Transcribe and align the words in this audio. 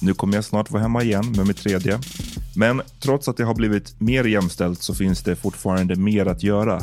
nu 0.00 0.14
kommer 0.14 0.34
jag 0.34 0.44
snart 0.44 0.70
vara 0.70 0.82
hemma 0.82 1.02
igen 1.02 1.32
med 1.36 1.46
mitt 1.46 1.56
tredje. 1.56 1.98
Men 2.56 2.82
trots 3.00 3.28
att 3.28 3.36
det 3.36 3.44
har 3.44 3.54
blivit 3.54 4.00
mer 4.00 4.24
jämställt 4.24 4.82
så 4.82 4.94
finns 4.94 5.22
det 5.22 5.36
fortfarande 5.36 5.96
mer 5.96 6.26
att 6.26 6.42
göra. 6.42 6.80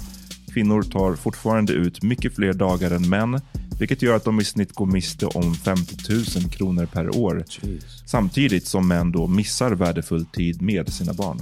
Kvinnor 0.53 0.83
tar 0.83 1.15
fortfarande 1.15 1.73
ut 1.73 2.03
mycket 2.03 2.35
fler 2.35 2.53
dagar 2.53 2.91
än 2.91 3.09
män, 3.09 3.41
vilket 3.79 4.01
gör 4.01 4.15
att 4.15 4.23
de 4.23 4.39
i 4.39 4.43
snitt 4.43 4.73
går 4.73 4.85
miste 4.85 5.25
om 5.25 5.55
50 5.55 5.95
000 6.09 6.49
kronor 6.51 6.85
per 6.85 7.17
år. 7.17 7.45
Samtidigt 8.05 8.67
som 8.67 8.87
män 8.87 9.11
då 9.11 9.27
missar 9.27 9.71
värdefull 9.71 10.25
tid 10.25 10.61
med 10.61 10.93
sina 10.93 11.13
barn. 11.13 11.41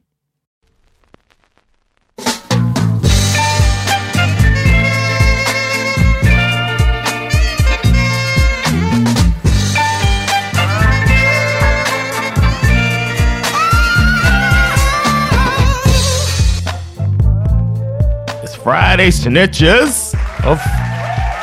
Friday, 18.63 19.11
snitches. 19.11 20.13
Off. 20.45 20.61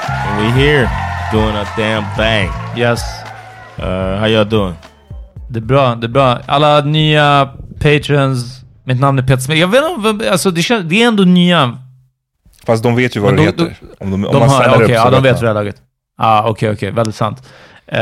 And 0.08 0.38
we 0.40 0.62
here 0.62 0.88
doing 1.32 1.56
a 1.56 1.64
damn 1.76 2.04
thing. 2.16 2.50
Yes. 2.76 3.02
Uh, 3.78 4.18
how 4.18 4.26
y'all 4.26 4.44
doing? 4.44 4.74
Det 5.50 5.58
är 5.58 5.62
bra, 5.62 5.94
det 5.94 6.06
är 6.06 6.08
bra. 6.08 6.38
Alla 6.46 6.80
nya 6.80 7.50
patrons. 7.80 8.60
Mitt 8.84 9.00
namn 9.00 9.18
är 9.18 9.22
Peter 9.22 9.42
Smith. 9.42 9.60
Jag 9.60 9.68
vet 9.68 9.82
inte, 9.98 10.30
alltså 10.32 10.50
det, 10.50 10.62
känns, 10.62 10.84
det 10.88 11.02
är 11.02 11.08
ändå 11.08 11.22
nya. 11.24 11.78
Fast 12.66 12.82
de 12.82 12.96
vet 12.96 13.16
ju 13.16 13.20
vad 13.20 13.36
de- 13.36 13.42
heter. 13.42 13.76
om 14.00 14.10
de, 14.10 14.24
om 14.26 14.32
De 14.32 14.38
man 14.38 14.48
har, 14.48 14.68
okej, 14.68 14.82
upp 14.82 14.86
så 14.86 14.92
ja, 14.92 15.10
de 15.10 15.22
vet 15.22 15.36
vid 15.36 15.42
det 15.42 15.46
här 15.46 15.54
laget. 15.54 15.76
Ja, 16.18 16.44
okej, 16.48 16.70
okej. 16.70 16.90
Väldigt 16.90 17.14
sant. 17.14 17.48
Eh, 17.86 18.00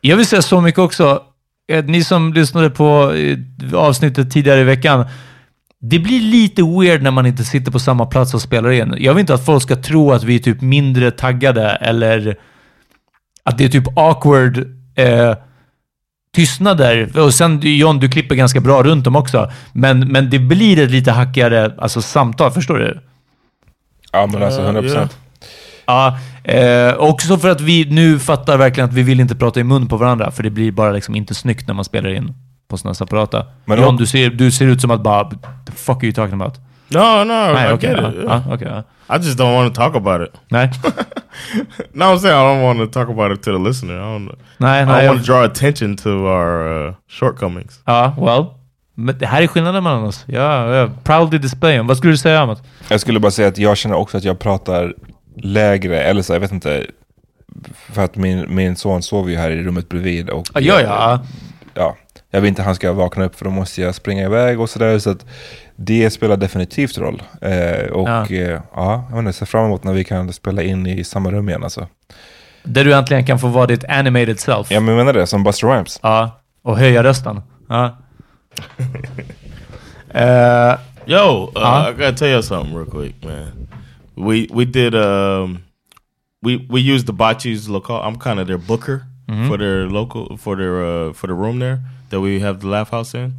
jag 0.00 0.16
vill 0.16 0.26
säga 0.26 0.42
så 0.42 0.60
mycket 0.60 0.78
också. 0.78 1.22
Eh, 1.72 1.84
ni 1.84 2.04
som 2.04 2.32
lyssnade 2.32 2.70
på 2.70 3.12
eh, 3.12 3.38
avsnittet 3.78 4.32
tidigare 4.32 4.60
i 4.60 4.64
veckan. 4.64 5.04
Det 5.88 5.98
blir 5.98 6.20
lite 6.20 6.62
weird 6.62 7.02
när 7.02 7.10
man 7.10 7.26
inte 7.26 7.44
sitter 7.44 7.72
på 7.72 7.78
samma 7.78 8.06
plats 8.06 8.34
och 8.34 8.42
spelar 8.42 8.70
in. 8.70 8.94
Jag 8.98 9.14
vill 9.14 9.20
inte 9.20 9.34
att 9.34 9.44
folk 9.44 9.62
ska 9.62 9.76
tro 9.76 10.12
att 10.12 10.24
vi 10.24 10.34
är 10.34 10.38
typ 10.38 10.60
mindre 10.60 11.10
taggade 11.10 11.70
eller 11.70 12.36
att 13.42 13.58
det 13.58 13.64
är 13.64 13.68
typ 13.68 13.98
awkward 13.98 14.58
eh, 14.94 15.34
tystnader. 16.34 17.18
Och 17.18 17.34
sen 17.34 17.60
John, 17.62 17.98
du 17.98 18.08
klipper 18.08 18.34
ganska 18.34 18.60
bra 18.60 18.82
runt 18.82 19.04
dem 19.04 19.16
också. 19.16 19.50
Men, 19.72 20.08
men 20.08 20.30
det 20.30 20.38
blir 20.38 20.78
ett 20.78 20.90
lite 20.90 21.12
hackigare 21.12 21.74
alltså, 21.78 22.02
samtal, 22.02 22.50
förstår 22.50 22.78
du? 22.78 23.00
Ja, 24.12 24.26
men 24.26 24.42
alltså 24.42 24.60
Uh, 24.60 24.68
100%. 24.68 24.84
yeah. 24.84 25.08
Ja, 25.86 26.18
eh, 26.44 26.94
också 26.94 27.38
för 27.38 27.50
att 27.50 27.60
vi 27.60 27.84
nu 27.84 28.18
fattar 28.18 28.58
verkligen 28.58 28.88
att 28.88 28.94
vi 28.94 29.02
vill 29.02 29.20
inte 29.20 29.36
prata 29.36 29.60
i 29.60 29.64
mun 29.64 29.88
på 29.88 29.96
varandra, 29.96 30.30
för 30.30 30.42
det 30.42 30.50
blir 30.50 30.72
bara 30.72 30.92
liksom 30.92 31.14
inte 31.14 31.34
snyggt 31.34 31.66
när 31.66 31.74
man 31.74 31.84
spelar 31.84 32.10
in 32.10 32.34
på 32.68 32.76
sådana 32.78 32.94
separata. 32.94 33.46
Men 33.64 33.78
John, 33.78 33.88
om- 33.88 33.96
du 33.96 34.06
ser, 34.06 34.30
du 34.30 34.50
ser 34.50 34.66
ut 34.66 34.80
som 34.80 34.90
att 34.90 35.00
bara... 35.02 35.30
The 35.66 35.72
fuck 35.72 35.96
are 35.96 36.04
you 36.06 36.12
talking 36.12 36.40
about? 36.40 36.54
No, 36.88 37.24
no, 37.24 37.52
Nej, 37.52 37.70
I 37.70 37.72
okej. 37.74 37.90
get 37.90 38.00
ja, 38.02 38.08
it. 38.10 38.14
yeah. 38.16 38.42
ja, 38.48 38.54
okej, 38.54 38.68
ja. 38.70 38.82
I 39.16 39.18
just 39.26 39.38
don't 39.38 39.54
want 39.54 39.74
to 39.74 39.80
talk 39.82 39.96
about 39.96 40.28
it. 40.28 40.34
Nej, 40.48 40.70
No, 41.92 42.04
I'm 42.04 42.18
saying 42.18 42.36
I 42.36 42.42
don't 42.42 42.62
want 42.62 42.78
to 42.78 42.86
talk 43.00 43.08
about 43.10 43.32
it 43.38 43.42
to 43.44 43.52
the 43.52 43.58
listener. 43.68 43.94
I 43.94 43.98
don't. 43.98 44.30
nej, 44.58 44.82
I 44.82 44.86
nej. 44.86 44.86
don't 44.86 45.08
want 45.08 45.26
to 45.26 45.32
jag- 45.32 45.38
draw 45.40 45.44
attention 45.44 45.96
to 45.96 46.08
our 46.08 46.86
uh, 46.88 46.94
shortcomings. 47.08 47.80
Ja, 47.84 48.14
well. 48.18 48.46
Men 48.94 49.18
det 49.18 49.26
här 49.26 49.42
är 49.42 49.46
skillnaden 49.46 49.84
mellan 49.84 50.02
oss. 50.04 50.24
Ja, 50.28 50.74
ja. 50.74 50.88
Proudly 51.04 51.38
display. 51.38 51.80
Vad 51.80 51.96
skulle 51.96 52.12
du 52.12 52.16
säga, 52.16 52.40
Amat? 52.40 52.62
Jag 52.88 53.00
skulle 53.00 53.20
bara 53.20 53.30
säga 53.30 53.48
att 53.48 53.58
jag 53.58 53.76
känner 53.76 53.96
också 53.96 54.16
att 54.16 54.24
jag 54.24 54.38
pratar 54.38 54.94
lägre, 55.42 56.00
eller 56.02 56.22
så, 56.22 56.32
jag 56.32 56.40
vet 56.40 56.52
inte. 56.52 56.86
För 57.92 58.04
att 58.04 58.16
min, 58.16 58.54
min 58.54 58.76
son 58.76 59.02
sover 59.02 59.30
ju 59.30 59.36
här 59.36 59.50
i 59.50 59.62
rummet 59.62 59.88
bredvid. 59.88 60.30
Och 60.30 60.46
Ja, 60.54 60.60
ja. 60.60 60.80
ja. 60.80 61.20
ja, 61.74 61.96
jag 62.36 62.40
vill 62.40 62.48
inte 62.48 62.62
att 62.62 62.66
han 62.66 62.74
ska 62.74 62.92
vakna 62.92 63.24
upp 63.24 63.34
för 63.34 63.44
då 63.44 63.50
måste 63.50 63.82
jag 63.82 63.94
springa 63.94 64.24
iväg 64.24 64.60
och 64.60 64.70
sådär. 64.70 64.98
Så 64.98 65.10
att 65.10 65.26
det 65.76 66.10
spelar 66.10 66.36
definitivt 66.36 66.98
roll. 66.98 67.22
Eh, 67.40 67.90
och 67.92 68.08
Ja. 68.08 68.26
eh, 68.30 68.60
ja 68.74 69.08
jag 69.14 69.34
ser 69.34 69.46
fram 69.46 69.64
emot 69.64 69.84
när 69.84 69.92
vi 69.92 70.04
kan 70.04 70.32
spela 70.32 70.62
in 70.62 70.86
i 70.86 71.04
samma 71.04 71.30
rum 71.30 71.48
igen 71.48 71.64
alltså. 71.64 71.86
Där 72.62 72.84
du 72.84 72.94
äntligen 72.94 73.24
kan 73.26 73.38
få 73.38 73.48
vara 73.48 73.66
ditt 73.66 73.84
animated 73.84 74.40
self. 74.40 74.70
Ja 74.70 74.80
men 74.80 74.88
jag 74.94 74.96
menar 75.04 75.12
det, 75.20 75.26
som 75.26 75.44
Buster 75.44 75.66
Rhymes. 75.68 76.00
Ja, 76.02 76.40
och 76.62 76.78
höja 76.78 77.02
rösten. 77.02 77.42
Ja. 77.68 77.96
Eh, 80.14 80.78
Yo, 81.06 81.52
uh, 81.56 81.62
Huh? 81.62 81.90
I 81.90 81.92
gotta 81.92 82.12
tell 82.12 82.28
you 82.28 82.42
something 82.42 82.76
real 82.76 82.86
quick, 82.90 83.14
man. 83.24 83.68
We 84.14 84.46
we 84.54 84.64
did 84.64 84.94
um 84.94 85.58
we 86.42 86.56
we 86.70 86.80
used 86.80 87.06
the 87.06 87.12
Bachi's 87.12 87.68
local. 87.68 87.96
I'm 87.96 88.18
kind 88.18 88.40
of 88.40 88.46
their 88.46 88.58
booker 88.58 89.00
for 89.48 89.56
their 89.58 89.88
local 89.88 90.36
for 90.36 90.54
their 90.56 90.84
uh 90.84 91.12
for 91.12 91.26
the 91.26 91.34
room 91.34 91.58
there 91.58 91.80
that 92.10 92.20
we 92.20 92.38
have 92.40 92.60
the 92.60 92.68
laugh 92.68 92.90
house 92.90 93.12
in. 93.14 93.34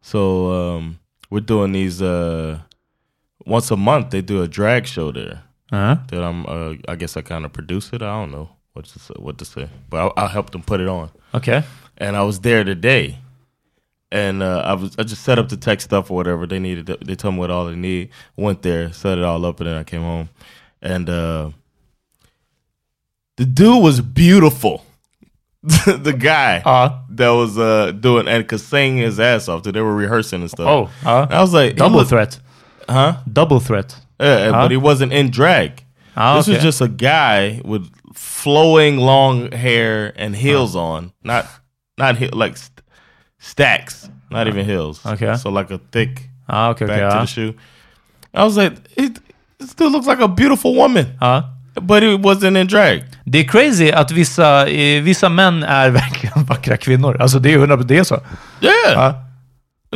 So 0.00 0.52
um 0.52 0.98
we're 1.30 1.40
doing 1.40 1.72
these 1.72 2.00
uh 2.00 2.60
once 3.44 3.70
a 3.72 3.76
month. 3.76 4.10
They 4.10 4.22
do 4.22 4.42
a 4.42 4.48
drag 4.48 4.86
show 4.86 5.10
there 5.12 5.42
Ja. 5.72 5.96
that 6.08 6.22
I'm 6.22 6.46
uh 6.46 6.74
I 6.88 6.94
guess 6.96 7.16
I 7.16 7.22
kind 7.22 7.44
of 7.44 7.52
produce 7.52 7.92
it. 7.92 8.02
I 8.02 8.12
don't 8.20 8.30
know 8.30 8.48
what 8.74 8.84
to 8.86 8.98
say, 8.98 9.14
what 9.18 9.38
to 9.38 9.44
say, 9.44 9.68
but 9.90 9.96
I'll, 10.00 10.12
I'll 10.16 10.28
help 10.28 10.50
them 10.50 10.62
put 10.62 10.80
it 10.80 10.88
on. 10.88 11.10
Okay. 11.34 11.64
and 11.98 12.14
I 12.16 12.22
was 12.22 12.40
there 12.40 12.62
today, 12.62 13.18
and 14.12 14.42
uh, 14.42 14.60
I 14.64 14.74
was 14.74 14.94
I 14.98 15.02
just 15.02 15.22
set 15.24 15.38
up 15.38 15.48
the 15.48 15.56
tech 15.56 15.80
stuff 15.80 16.10
or 16.10 16.14
whatever 16.16 16.46
they 16.46 16.58
needed. 16.60 16.86
They 16.86 17.16
told 17.16 17.34
me 17.34 17.40
what 17.40 17.50
all 17.50 17.66
they 17.66 17.74
need. 17.74 18.10
Went 18.36 18.62
there, 18.62 18.92
set 18.92 19.18
it 19.18 19.24
all 19.24 19.44
up, 19.44 19.58
and 19.60 19.66
then 19.68 19.76
I 19.76 19.82
came 19.84 20.02
home, 20.02 20.28
and 20.80 21.08
uh, 21.10 21.50
the 23.36 23.44
dude 23.44 23.82
was 23.82 24.00
beautiful. 24.00 24.84
the 25.86 26.12
guy 26.16 26.62
Ja. 26.64 27.00
that 27.10 27.30
was 27.30 27.58
uh, 27.58 27.90
doing 27.92 28.28
and 28.28 28.46
could 28.48 28.60
sing 28.60 28.96
his 28.98 29.18
ass 29.18 29.48
off. 29.48 29.62
They 29.64 29.80
were 29.80 29.94
rehearsing 29.94 30.40
and 30.42 30.50
stuff. 30.50 30.66
Oh. 30.68 30.82
Uh-huh. 31.04 31.22
And 31.28 31.34
I 31.34 31.40
was 31.40 31.52
like, 31.52 31.76
Double 31.76 31.98
was- 31.98 32.08
threat. 32.08 32.38
huh? 32.88 33.16
Double 33.32 33.58
threat. 33.60 33.96
Yeah, 34.20 34.44
Huh? 34.46 34.50
but 34.52 34.54
uh-huh. 34.58 34.68
he 34.68 34.76
wasn't 34.76 35.12
in 35.12 35.30
drag. 35.30 35.84
Ah, 36.16 36.36
this 36.36 36.48
okay. 36.48 36.56
was 36.56 36.62
just 36.62 36.80
a 36.80 36.88
guy 36.88 37.60
with 37.64 37.84
flowing 38.14 38.96
long 38.98 39.50
hair 39.52 40.12
and 40.16 40.34
heels 40.34 40.74
on, 40.76 41.12
not 41.22 41.44
not 41.98 42.16
he- 42.16 42.28
like 42.28 42.56
st- 42.56 42.80
stacks, 43.38 44.08
not 44.30 44.46
even 44.48 44.64
heels. 44.64 45.04
Okay. 45.04 45.36
so 45.36 45.50
like 45.50 45.70
a 45.70 45.78
thick 45.92 46.30
ah, 46.48 46.68
Ja, 46.68 46.74
okej, 46.74 46.86
back 46.86 47.00
okej. 47.02 47.12
to 47.12 47.18
the 47.20 47.26
shoe. 47.26 47.54
I 48.32 48.44
was 48.44 48.56
like, 48.56 48.72
it, 48.96 49.18
this 49.58 49.74
dude 49.74 49.92
looks 49.92 50.06
like 50.06 50.20
a 50.20 50.28
beautiful 50.28 50.74
woman, 50.74 51.06
Ja. 51.20 51.42
But 51.80 52.02
he 52.02 52.08
wasn't 52.16 52.60
in 52.60 52.66
drag. 52.66 53.02
Det 53.24 53.38
är 53.38 53.48
crazy 53.48 53.90
att 53.92 54.10
vissa, 54.10 54.68
eh, 54.68 55.02
vissa 55.02 55.28
män 55.28 55.62
är 55.62 55.90
verkligen 56.00 56.44
vackra 56.44 56.76
kvinnor. 56.76 57.22
Alltså 57.22 57.38
det 57.38 57.52
är 57.52 57.58
100 57.58 57.76
det 57.76 57.98
är 57.98 58.04
så. 58.04 58.14
Yeah, 58.60 58.74
Ja. 58.92 59.14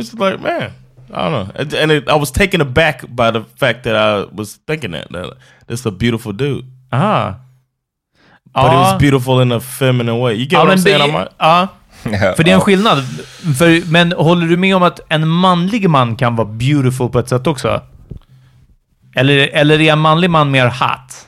it's 0.01 0.29
like 0.31 0.43
man. 0.43 0.69
I 1.09 1.13
don't 1.13 1.29
know, 1.29 1.81
and, 1.83 1.91
it, 1.91 2.03
I 2.09 2.19
was 2.19 2.31
taken 2.31 2.61
aback 2.61 3.01
by 3.01 3.31
the 3.33 3.41
fact 3.59 3.83
that 3.83 3.93
I 3.95 4.25
was 4.37 4.57
thinking 4.67 4.91
that, 4.91 5.09
that 5.11 5.25
this 5.67 5.79
is 5.79 5.85
a 5.85 5.91
beautiful 5.91 6.37
dude, 6.37 6.65
Aha. 6.91 7.35
but 8.53 8.63
he 8.71 8.75
was 8.77 8.99
beautiful 8.99 9.41
in 9.41 9.51
a 9.51 9.59
feminine 9.59 10.19
way. 10.19 10.33
You 10.33 10.43
get 10.43 10.51
Ja, 10.53 10.65
what 10.65 10.77
I'm 10.77 10.81
saying? 10.81 10.99
det, 10.99 11.03
I'm 11.05 11.19
like, 11.19 11.31
ja, 11.37 11.67
Ja, 12.03 12.33
för 12.35 12.43
det 12.43 12.51
är 12.51 12.55
en 12.55 12.61
skillnad. 12.61 13.03
För, 13.57 13.91
men 13.91 14.11
håller 14.11 14.47
du 14.47 14.57
med 14.57 14.75
om 14.75 14.83
att 14.83 14.99
en 15.09 15.27
manlig 15.27 15.89
man 15.89 16.15
kan 16.15 16.35
vara 16.35 16.47
beautiful 16.47 17.09
på 17.09 17.19
ett 17.19 17.29
sätt 17.29 17.47
också? 17.47 17.81
Eller, 19.15 19.37
eller 19.53 19.81
är 19.81 19.93
en 19.93 19.99
manlig 19.99 20.29
man 20.29 20.51
mer 20.51 20.65
hot? 20.65 21.27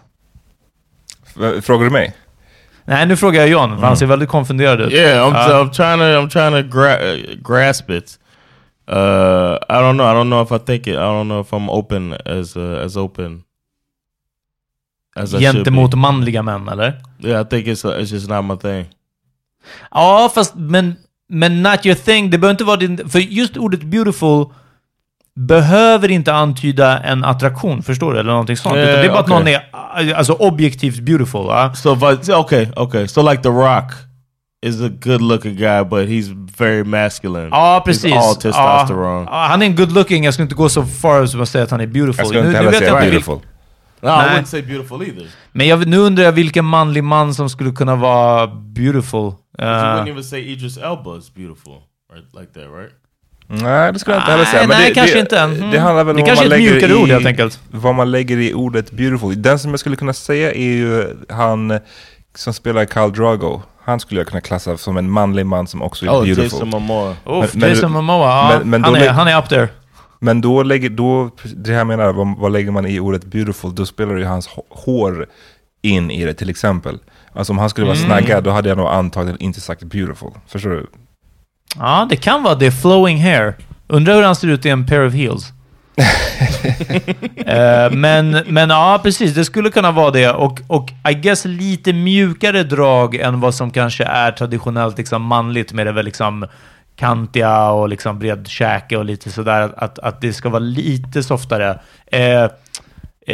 Frågar 1.62 1.84
du 1.86 1.90
mig? 1.90 2.14
Nej, 2.86 3.06
nu 3.06 3.18
frågar 3.18 3.42
jag 3.42 3.50
John, 3.50 3.80
för 3.80 3.88
han 3.88 3.98
ser 3.98 4.06
väldigt 4.06 4.30
konfunderad 4.30 4.82
ut. 4.82 4.92
Yeah, 4.94 5.28
I'm, 5.30 5.34
Ja. 5.50 5.64
I'm 5.64 5.70
trying 5.72 5.98
to 6.00 6.04
I'm 6.06 6.30
trying 6.30 6.52
to 6.72 6.78
gra- 6.78 7.14
uh, 7.14 7.38
grasp 7.44 7.90
it. 7.90 8.20
Uh, 8.92 8.96
I 9.70 9.74
don't 9.82 9.94
know. 9.94 10.06
I 10.12 10.14
don't 10.14 10.30
know 10.30 10.42
if 10.44 10.52
I 10.52 10.60
think 10.66 10.88
it. 10.88 10.96
I 10.96 10.98
don't 10.98 11.24
know 11.28 11.42
if 11.42 11.54
I'm 11.54 11.70
open 11.70 12.14
as 12.26 12.58
uh, 12.58 12.86
as 12.86 12.98
open 12.98 13.44
as 15.16 15.34
I 15.34 15.38
should 15.38 15.42
Gentemot 15.56 15.92
be. 15.92 15.98
manliga 15.98 16.42
män, 16.44 16.68
eller? 16.70 16.94
Yeah, 17.20 17.42
I 17.42 17.46
think 17.50 17.68
it's 17.68 17.86
uh, 17.86 18.02
it's 18.02 18.12
just 18.12 18.30
not 18.30 18.46
my 18.46 18.56
thing. 18.58 18.86
Ja, 19.92 20.30
fast 20.36 20.56
men, 20.56 20.96
men 21.30 21.64
not 21.64 21.86
your 21.86 21.96
thing. 21.96 22.30
Det 22.30 22.38
behöver 22.38 22.52
inte 22.54 22.64
vara 22.64 22.78
din... 22.78 23.10
För 23.10 23.20
just 23.20 23.58
ordet 23.58 23.84
beautiful 23.84 24.46
behöver 25.36 26.12
inte 26.12 26.34
antyda 26.34 27.00
en 27.00 27.24
attraktion, 27.24 27.84
förstår 27.84 28.14
du? 28.14 28.20
Eller 28.20 28.32
någonting 28.32 28.58
sånt. 28.58 28.76
Ja, 28.76 28.82
Utan 28.82 28.94
det 29.00 29.06
är 29.06 29.10
bara 29.10 29.20
att 29.20 29.26
okej. 29.32 29.36
någon 29.36 30.08
är 30.10 30.14
alltså, 30.14 30.34
objektivt 30.34 31.00
beautiful. 31.00 31.46
Va? 31.48 31.74
So 31.74 31.96
I 32.12 32.34
okay, 32.34 32.68
okay. 32.76 33.08
So 33.08 33.30
like 33.30 33.44
The 33.44 33.50
Rock 33.50 33.92
is 34.66 34.82
a 34.82 34.90
good 35.02 35.22
looking 35.22 35.56
guy, 35.56 35.84
but 35.84 36.08
he's 36.10 36.48
very 36.58 36.84
masculine. 36.84 37.50
Ja, 37.52 37.82
precis. 37.86 38.06
He's 38.14 38.18
all 38.18 38.36
testosterone. 38.36 39.26
Ja, 39.32 39.46
han 39.50 39.62
är 39.62 39.66
en 39.66 39.76
good 39.76 39.92
looking. 39.92 40.24
Jag 40.26 40.34
skulle 40.34 40.44
inte 40.44 40.56
gå 40.56 40.70
så 40.70 40.84
far 40.86 41.26
som 41.26 41.42
att 41.42 41.50
säga 41.50 41.64
att 41.64 41.72
han 41.72 41.82
är 41.82 41.88
beautiful. 41.88 42.16
Jag 42.18 42.28
skulle 42.28 42.46
inte 42.46 42.58
heller 42.58 42.72
vet 42.72 42.80
säga 42.80 43.00
beautiful. 43.00 43.36
No, 43.36 43.40
I 44.10 44.12
Nah. 44.12 44.24
wouldn't 44.30 44.46
say 44.46 44.62
beautiful 44.62 45.02
either. 45.02 45.28
Men 45.52 45.68
jag, 45.68 45.88
nu 45.88 45.98
undrar 45.98 46.24
jag 46.24 46.32
vilken 46.32 46.66
manlig 46.66 47.04
man 47.04 47.34
som 47.34 47.50
skulle 47.50 47.72
kunna 47.72 47.96
vara 47.96 48.48
beautiful. 48.48 49.32
But 49.58 49.66
you 49.66 49.70
Uh, 49.70 49.76
wouldn't 49.96 50.10
even 50.10 50.24
say 50.24 50.40
Idris 50.52 50.78
Elba 50.78 51.18
is 51.18 51.34
beautiful, 51.34 51.74
right? 52.14 52.26
Like 52.40 52.54
that, 52.54 52.64
right? 52.80 52.92
Nej, 53.48 53.94
det 53.94 54.00
skulle 54.00 54.16
jag 54.16 54.22
inte 54.22 54.32
heller 54.32 54.44
Nej, 54.44 54.52
säga. 54.54 54.68
Men 54.68 54.78
nej, 54.78 54.90
det, 54.90 54.96
kanske 54.96 55.16
det, 55.16 55.20
inte. 55.20 55.40
Mm. 55.40 55.72
Det 55.72 55.80
handlar 55.80 56.04
väl 56.04 56.16
Det 56.16 56.22
om 56.22 56.28
kanske 56.28 56.46
vad 56.50 56.52
man 56.60 56.60
lägger 56.66 56.90
i, 56.92 56.94
ord, 57.04 57.10
helt 57.10 57.26
enkelt. 57.26 57.60
Vad 57.72 57.96
man 57.96 58.12
lägger 58.12 58.38
i 58.38 58.54
ordet 58.54 58.92
beautiful. 58.92 59.42
Den 59.42 59.60
som 59.60 59.72
jag 59.72 59.80
skulle 59.80 59.96
kunna 59.96 60.14
säga 60.14 60.52
är 60.54 60.64
ju 60.74 61.16
han 61.30 61.80
som 62.36 62.54
spelar 62.54 62.86
Khal 62.86 63.14
Drago. 63.14 63.62
Han 63.84 64.00
skulle 64.00 64.20
jag 64.20 64.28
kunna 64.28 64.42
klassa 64.42 64.78
som 64.78 64.98
en 64.98 65.12
manlig 65.12 65.46
man 65.46 65.68
som 65.68 65.82
också 65.82 66.06
är 66.06 66.10
Oh, 66.10 66.24
beautiful. 66.24 66.44
Jason 66.44 66.70
Momoa. 66.70 67.10
Uff, 67.12 67.18
Men- 67.26 67.60
men- 67.62 67.70
Jason 67.70 67.92
Momoa, 67.92 68.28
ja, 68.28 68.60
men- 68.60 68.70
men 68.70 68.84
han, 68.84 68.96
är, 68.96 69.10
han 69.10 69.28
är 69.28 69.38
up 69.40 69.50
there. 69.50 69.68
Men 70.20 70.42
då 70.42 70.64
lägger, 70.64 70.90
då, 70.90 71.30
det 71.56 71.72
här 71.72 71.78
jag 71.78 71.88
menar, 71.88 72.14
vad, 72.14 72.38
vad 72.38 72.52
lägger 72.52 72.72
man 72.72 72.86
i 72.86 73.00
ordet 73.00 73.26
beautiful? 73.26 73.76
Då 73.76 73.86
spelar 73.86 74.16
ju 74.16 74.24
hans 74.26 74.50
hå- 74.50 74.64
hår 74.70 75.26
in 75.82 76.12
i 76.12 76.26
det 76.26 76.34
till 76.34 76.50
exempel. 76.50 76.98
Alltså 77.34 77.54
om 77.54 77.60
han 77.60 77.70
skulle 77.70 77.88
vara 77.88 77.98
Mm. 77.98 78.08
snaggad, 78.10 78.44
då 78.44 78.52
hade 78.52 78.70
jag 78.70 78.78
nog 78.78 78.88
antagligen 78.88 79.40
inte 79.42 79.62
sagt 79.62 79.84
beautiful. 79.84 80.32
Förstår 80.48 80.70
du? 80.70 80.88
Ja, 81.80 82.08
det 82.10 82.16
kan 82.16 82.44
vara 82.44 82.56
det. 82.56 82.72
Flowing 82.72 83.18
hair. 83.18 83.56
Undrar 83.88 84.16
hur 84.16 84.24
han 84.24 84.36
ser 84.36 84.48
ut 84.48 84.66
i 84.66 84.70
en 84.70 84.86
pair 84.86 85.08
of 85.08 85.14
heels. 85.14 85.54
Eh, 87.46 87.92
men, 87.92 88.44
men 88.48 88.70
ja, 88.70 89.00
precis. 89.04 89.34
Det 89.34 89.46
skulle 89.46 89.70
kunna 89.70 89.92
vara 89.92 90.12
det. 90.12 90.30
Och, 90.30 90.62
och 90.68 90.90
I 91.12 91.14
guess 91.14 91.46
lite 91.46 91.94
mjukare 91.94 92.64
drag 92.64 93.16
än 93.16 93.40
vad 93.40 93.56
som 93.56 93.72
kanske 93.72 94.04
är 94.04 94.32
traditionellt 94.32 94.98
liksom 94.98 95.22
manligt 95.22 95.74
med 95.74 95.88
det 95.88 95.92
väl 95.92 96.06
liksom 96.06 96.46
kantiga 96.96 97.70
och 97.70 97.90
liksom 97.90 98.20
bred 98.20 98.48
käke 98.48 98.98
och 98.98 99.06
lite 99.06 99.32
sådär. 99.32 99.74
Att, 99.78 100.00
att 100.00 100.22
det 100.22 100.34
ska 100.34 100.50
vara 100.50 100.60
lite 100.60 101.24
softare. 101.24 101.80
Eh, 102.08 102.44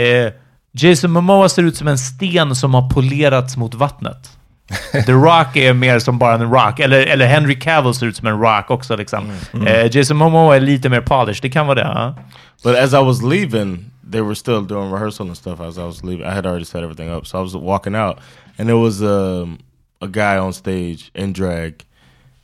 eh, 0.04 0.34
Jason 0.72 1.12
Momoa 1.12 1.50
ser 1.50 1.64
ut 1.64 1.78
som 1.78 1.88
en 1.88 1.98
sten 1.98 2.56
som 2.56 2.74
har 2.74 2.90
polerats 2.90 3.58
mot 3.58 3.76
vattnet. 3.76 4.39
The 5.06 5.12
Rock 5.12 5.56
är 5.56 5.74
mer 5.74 6.00
som 6.00 6.20
bara 6.20 6.34
en 6.36 6.52
rock. 6.52 6.80
Eller, 6.80 7.00
eller 7.06 7.26
Henry 7.28 7.60
Cavill 7.60 7.94
ser 7.94 8.06
ut 8.06 8.16
som 8.18 8.28
en 8.28 8.40
rock 8.40 8.72
också. 8.72 8.96
Liksom. 8.96 9.32
Eh, 9.68 9.96
Jason 9.98 10.18
Momoa 10.18 10.56
är 10.56 10.60
lite 10.60 10.90
mer 10.90 11.02
polished. 11.02 11.42
Det 11.42 11.50
kan 11.50 11.68
vara 11.68 11.76
det. 11.76 11.82
ja. 11.82 12.16
But 12.64 12.76
as 12.76 12.94
I 12.94 12.98
was 13.04 13.22
leaving, 13.22 13.86
they 14.12 14.22
were 14.22 14.36
still 14.36 14.68
doing 14.68 14.92
rehearsal 14.94 15.28
and 15.28 15.38
stuff. 15.38 15.60
As 15.62 15.78
I 15.78 15.82
was 15.82 16.04
leaving, 16.04 16.26
I 16.26 16.32
had 16.36 16.46
already 16.46 16.66
set 16.66 16.84
everything 16.84 17.10
up, 17.14 17.28
so 17.28 17.38
I 17.40 17.42
was 17.42 17.56
walking 17.56 17.96
out, 17.96 18.18
and 18.58 18.68
there 18.68 18.78
was 18.78 19.02
um, 19.02 19.58
a 20.02 20.08
guy 20.08 20.38
on 20.38 20.54
stage 20.54 21.12
in 21.14 21.34
drag, 21.34 21.74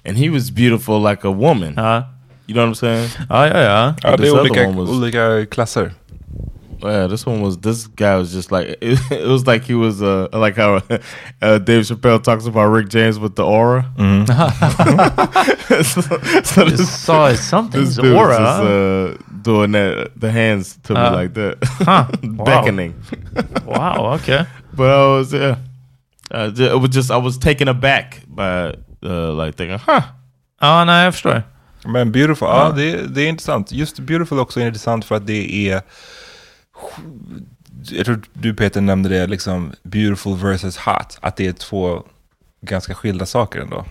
and 0.06 0.18
he 0.18 0.30
was 0.30 0.52
beautiful 0.52 1.10
like 1.10 1.28
a 1.28 1.32
woman. 1.32 1.74
Ja, 1.78 2.04
You 2.48 2.54
know 2.54 2.66
what 2.68 2.70
I'm 2.70 2.76
saying? 2.80 3.10
ja, 3.30 3.48
ja. 3.48 3.62
ja. 3.62 3.96
Ja, 4.04 4.18
det 4.18 4.28
är 4.28 4.40
olika, 4.40 4.68
was- 4.70 4.90
olika 4.90 5.46
klasser. 5.46 5.92
Yeah, 6.84 7.08
this 7.08 7.26
one 7.26 7.42
was. 7.42 7.58
This 7.58 7.88
guy 7.88 8.16
was 8.18 8.32
just 8.34 8.52
like 8.52 8.68
it, 8.82 9.00
it 9.12 9.28
was 9.28 9.48
like 9.48 9.64
he 9.64 9.74
was 9.76 10.02
uh 10.02 10.28
like 10.34 10.56
how 10.56 10.76
uh, 11.42 11.58
Dave 11.60 11.84
Chappelle 11.86 12.22
talks 12.22 12.46
about 12.46 12.68
Rick 12.68 12.90
James 12.90 13.18
with 13.20 13.36
the 13.36 13.44
aura. 13.46 13.86
so, 15.84 16.02
so 16.44 16.64
You 16.66 16.72
this, 16.72 16.90
saw 17.00 17.34
something's 17.34 17.96
this 17.96 18.04
dude 18.04 18.14
was 18.14 18.22
aura. 18.22 18.38
just 18.38 18.62
uh, 18.62 19.40
doing 19.42 19.72
that, 19.72 20.12
the 20.16 20.32
hands 20.32 20.78
to 20.84 20.94
Uh, 20.96 21.10
me 21.12 21.16
like 21.16 21.34
that, 21.34 21.58
huh. 21.64 22.08
Wow. 22.24 22.46
beckoning. 22.46 22.94
Wow, 23.66 24.14
Okay. 24.16 24.46
But 24.74 24.90
I 24.90 25.06
was 25.18 25.34
yeah, 25.34 25.56
uh, 26.32 26.52
it 26.56 26.80
was 26.82 26.90
just 26.90 27.10
I 27.12 27.18
was 27.18 27.38
taken 27.38 27.68
aback 27.70 28.22
by 28.28 28.76
uh, 29.04 29.32
like 29.34 29.56
thinking, 29.56 29.80
huh? 29.80 30.02
Ja, 30.62 30.84
nej, 30.86 31.04
jag 31.06 31.14
förstår. 31.14 31.44
Men 31.86 32.12
beautiful, 32.12 32.48
ja, 32.48 32.72
det, 32.76 33.08
det 33.16 33.22
är 33.22 33.28
intressant. 33.30 33.72
Just 33.72 34.00
beautiful 34.00 34.40
också 34.40 34.60
är 34.60 34.66
intressant 34.68 35.06
för 35.06 35.16
att 35.16 35.28
det 35.28 35.70
är... 35.70 35.82
Jag 37.90 38.06
tror 38.06 38.22
du 38.34 38.54
Peter 38.54 38.82
nämnde 38.82 39.10
det, 39.10 39.28
liksom 39.28 39.72
beautiful 39.84 40.38
versus 40.38 40.78
hot. 40.78 41.18
Att 41.22 41.36
det 41.36 41.48
är 41.48 41.54
två 41.54 42.04
ganska 42.62 42.94
skilda 42.94 43.26
saker 43.26 43.60
ändå. 43.60 43.86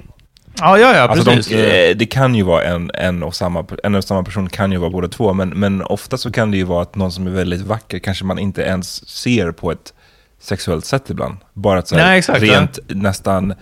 Ja, 0.58 0.78
ja, 0.78 0.96
ja, 0.96 1.02
Alltså 1.02 1.30
precis. 1.30 1.52
de, 1.52 1.90
eh, 1.90 1.96
det 1.96 2.06
kan 2.06 2.34
ju 2.34 2.42
vara 2.42 2.64
en, 2.64 2.90
en, 2.94 3.22
och 3.22 3.34
samma, 3.34 3.66
en 3.82 3.94
och 3.94 4.04
samma 4.04 4.22
person 4.22 4.48
kan 4.48 4.72
ju 4.72 4.78
vara 4.78 4.90
båda 4.90 5.08
två, 5.08 5.32
men, 5.32 5.48
men 5.48 5.82
ofta 5.82 6.16
så 6.18 6.30
kan 6.32 6.50
det 6.50 6.56
ju 6.56 6.64
vara 6.64 6.82
att 6.82 6.94
någon 6.94 7.12
som 7.12 7.26
är 7.26 7.30
väldigt 7.30 7.60
vacker 7.60 7.98
kanske 7.98 8.24
man 8.24 8.38
inte 8.38 8.62
ens 8.62 9.08
ser 9.08 9.52
på 9.52 9.72
ett 9.72 9.94
sexuellt 10.40 10.84
sätt 10.84 11.10
ibland. 11.10 11.36
Bara 11.52 11.78
att 11.78 11.88
så 11.88 11.96
här, 11.96 12.06
Nej, 12.06 12.18
exakt, 12.18 12.42
rent 12.42 12.78
nästan, 12.88 13.54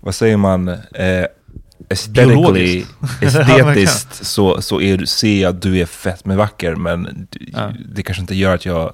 vad 0.00 0.14
säger 0.14 0.36
man, 0.36 0.68
eh, 0.68 1.24
aesthetically, 1.90 2.84
estetiskt 3.22 4.26
så, 4.26 4.62
så 4.62 4.80
är, 4.80 4.96
du- 4.96 5.06
ser 5.06 5.42
jag 5.42 5.50
att 5.50 5.62
du 5.62 5.78
är 5.78 5.86
fett 5.86 6.24
med 6.24 6.36
vacker, 6.36 6.74
men 6.74 7.26
Ja. 7.40 7.72
det 7.94 8.02
kanske 8.02 8.20
inte 8.20 8.34
gör 8.34 8.54
att 8.54 8.66
jag 8.66 8.92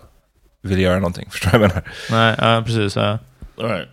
vill 0.62 0.80
göra 0.80 0.94
någonting. 0.94 1.26
Förstår 1.30 1.50
du 1.50 1.58
vad 1.58 1.70
jag 1.70 1.74
menar? 1.74 1.84
Nej, 2.10 2.54
ja, 2.54 2.62
precis. 2.66 2.96
Ja. 2.96 3.18
All 3.58 3.68
right. 3.68 3.88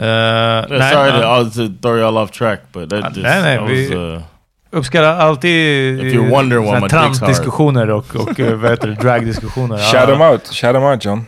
Eh, 0.00 0.04
Yeah, 0.06 0.66
nej, 0.70 0.92
sorry 0.92 1.10
ja. 1.20 1.44
to, 1.44 1.60
uh, 1.60 1.68
to 1.68 1.72
throw 1.82 1.98
y'all 1.98 2.18
off 2.22 2.30
track, 2.30 2.60
but 2.72 2.90
that 2.90 3.00
Uh, 3.04 3.06
just 3.08 3.16
nej, 3.22 3.42
nej, 3.42 3.58
that 3.58 3.68
vi- 3.70 3.86
was, 3.88 3.94
uh, 3.96 4.22
uppskattar 4.70 5.16
alltid 5.16 6.14
hard. 6.32 6.90
trantdiskussioner 6.90 7.90
och, 7.90 8.16
och 8.16 8.40
eh, 8.40 8.54
vad 8.56 8.70
heter 8.70 8.88
det, 8.88 8.94
dragdiskussioner. 8.94 9.76
Shout 9.92 10.06
them 10.08 10.20
out, 10.20 10.46
shout 10.46 10.74
them 10.74 10.82
out 10.82 11.04
John. 11.04 11.26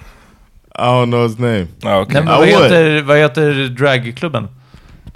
I 0.79 0.83
don't 0.83 1.07
know 1.11 1.29
his 1.29 1.39
name. 1.39 1.67
Ja, 1.81 2.01
okej. 2.01 2.15
Nej, 2.15 2.25
men 2.25 2.35
I 2.49 2.53
vad, 2.53 2.63
heter, 2.63 3.03
vad 3.03 3.19
heter 3.19 3.69
dragklubben? 3.69 4.49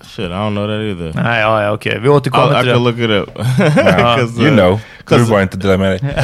Shit, 0.02 0.31
I 0.31 0.35
don't 0.35 0.55
know 0.55 0.67
that 0.67 0.81
either. 0.81 1.12
Nej, 1.23 1.40
ja, 1.40 1.62
ja 1.62 1.73
okej. 1.73 1.99
Vi 2.00 2.09
I'll, 2.09 2.14
återkommer 2.17 2.61
I 2.61 2.62
till 2.64 2.73
can 2.73 2.85
look 2.85 2.99
it 2.99 3.11
up. 3.11 3.35
'Cause, 4.17 4.43
You 4.43 4.49
uh, 4.49 4.57
know. 4.57 4.76
Du 4.76 4.81
'cause- 5.17 5.31
var 5.31 5.40
inte 5.43 5.57
dela 5.57 5.76
med 5.76 5.90
dig. 6.00 6.14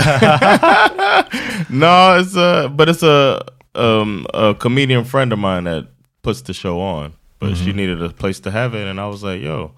no, 1.70 2.18
it's 2.20 2.36
a 2.36 2.68
but 2.68 2.88
it's 2.88 3.02
a 3.02 3.40
um 3.74 4.26
a 4.34 4.54
comedian 4.54 5.04
friend 5.04 5.32
of 5.32 5.38
mine 5.38 5.64
that 5.64 5.84
puts 6.22 6.42
the 6.42 6.52
show 6.54 6.80
on. 6.80 7.12
But 7.40 7.56
she 7.56 7.72
needed 7.72 8.02
a 8.02 8.08
place 8.08 8.40
to 8.40 8.50
have 8.50 8.74
it, 8.74 8.86
and 8.88 8.98
I 9.00 9.06
was 9.06 9.22
like, 9.22 9.42
"Yo, 9.42 9.72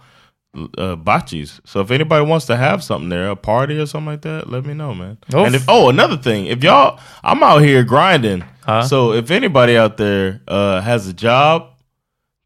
uh, 0.78 0.94
bocce's." 0.94 1.60
So 1.64 1.80
if 1.80 1.90
anybody 1.90 2.24
wants 2.24 2.46
to 2.46 2.56
have 2.56 2.80
something 2.84 3.08
there, 3.08 3.28
a 3.30 3.34
party 3.36 3.78
or 3.80 3.86
something 3.86 4.12
like 4.12 4.22
that, 4.22 4.48
let 4.48 4.64
me 4.64 4.72
know, 4.74 4.94
man. 4.94 5.16
Oh. 5.34 5.44
And 5.44 5.54
if 5.56 5.64
oh, 5.68 5.88
another 5.88 6.16
thing, 6.16 6.46
if 6.46 6.62
y'all, 6.62 7.00
I'm 7.24 7.42
out 7.42 7.62
here 7.62 7.82
grinding. 7.82 8.44
Huh? 8.64 8.82
So 8.82 9.12
if 9.14 9.30
anybody 9.32 9.76
out 9.76 9.96
there 9.96 10.40
uh, 10.46 10.80
has 10.80 11.08
a 11.08 11.12
job 11.12 11.62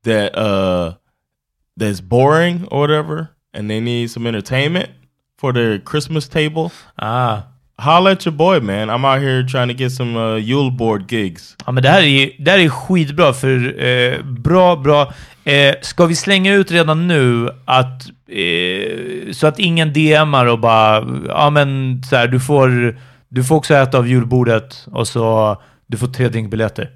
that 0.05 0.35
uh 0.39 0.95
that's 1.77 2.01
boring 2.01 2.67
or 2.71 2.81
whatever, 2.81 3.29
and 3.55 3.69
they 3.71 3.81
need 3.81 4.11
some 4.11 4.29
entertainment 4.29 4.89
for 5.41 5.53
their 5.53 5.79
Christmas 5.79 6.29
table, 6.29 6.71
Ah. 6.99 7.47
Holla 7.79 8.13
at 8.13 8.27
your 8.27 8.35
boy 8.37 8.61
man. 8.61 8.91
I'm 8.91 9.07
out 9.07 9.23
here 9.23 9.43
trying 9.43 9.69
to 9.69 9.75
get 9.75 9.91
some 9.93 10.15
uh, 10.17 10.37
Yule 10.37 10.71
board 10.71 11.13
gigs. 11.13 11.57
Ja, 11.67 11.73
men 11.73 11.83
det 11.83 11.89
här 11.89 12.03
är, 12.03 12.31
det 12.39 12.51
här 12.51 12.59
är 12.59 12.69
skitbra, 12.69 13.33
för 13.33 13.85
eh, 13.85 14.23
bra, 14.23 14.77
bra. 14.77 15.13
Eh, 15.45 15.75
ska 15.83 16.07
vi 16.07 16.17
slänga 16.17 16.55
ut 16.55 16.71
redan 16.71 17.09
nu 17.09 17.49
att 17.65 18.03
eh, 18.29 19.33
så 19.33 19.47
att 19.47 19.59
ingen 19.59 19.93
DMar 19.93 20.47
och 20.47 20.59
bara, 20.59 21.05
ja 21.29 21.51
men 21.51 22.03
så 22.03 22.17
här, 22.17 22.27
du 22.29 22.41
får, 22.41 22.99
du 23.29 23.45
får 23.45 23.57
också 23.57 23.75
äta 23.75 23.99
av 23.99 24.09
julbordet 24.09 24.87
och 24.93 25.09
så 25.09 25.57
du 25.87 25.97
får 25.97 26.07
tre 26.07 26.29
drinkbiljetter. 26.29 26.89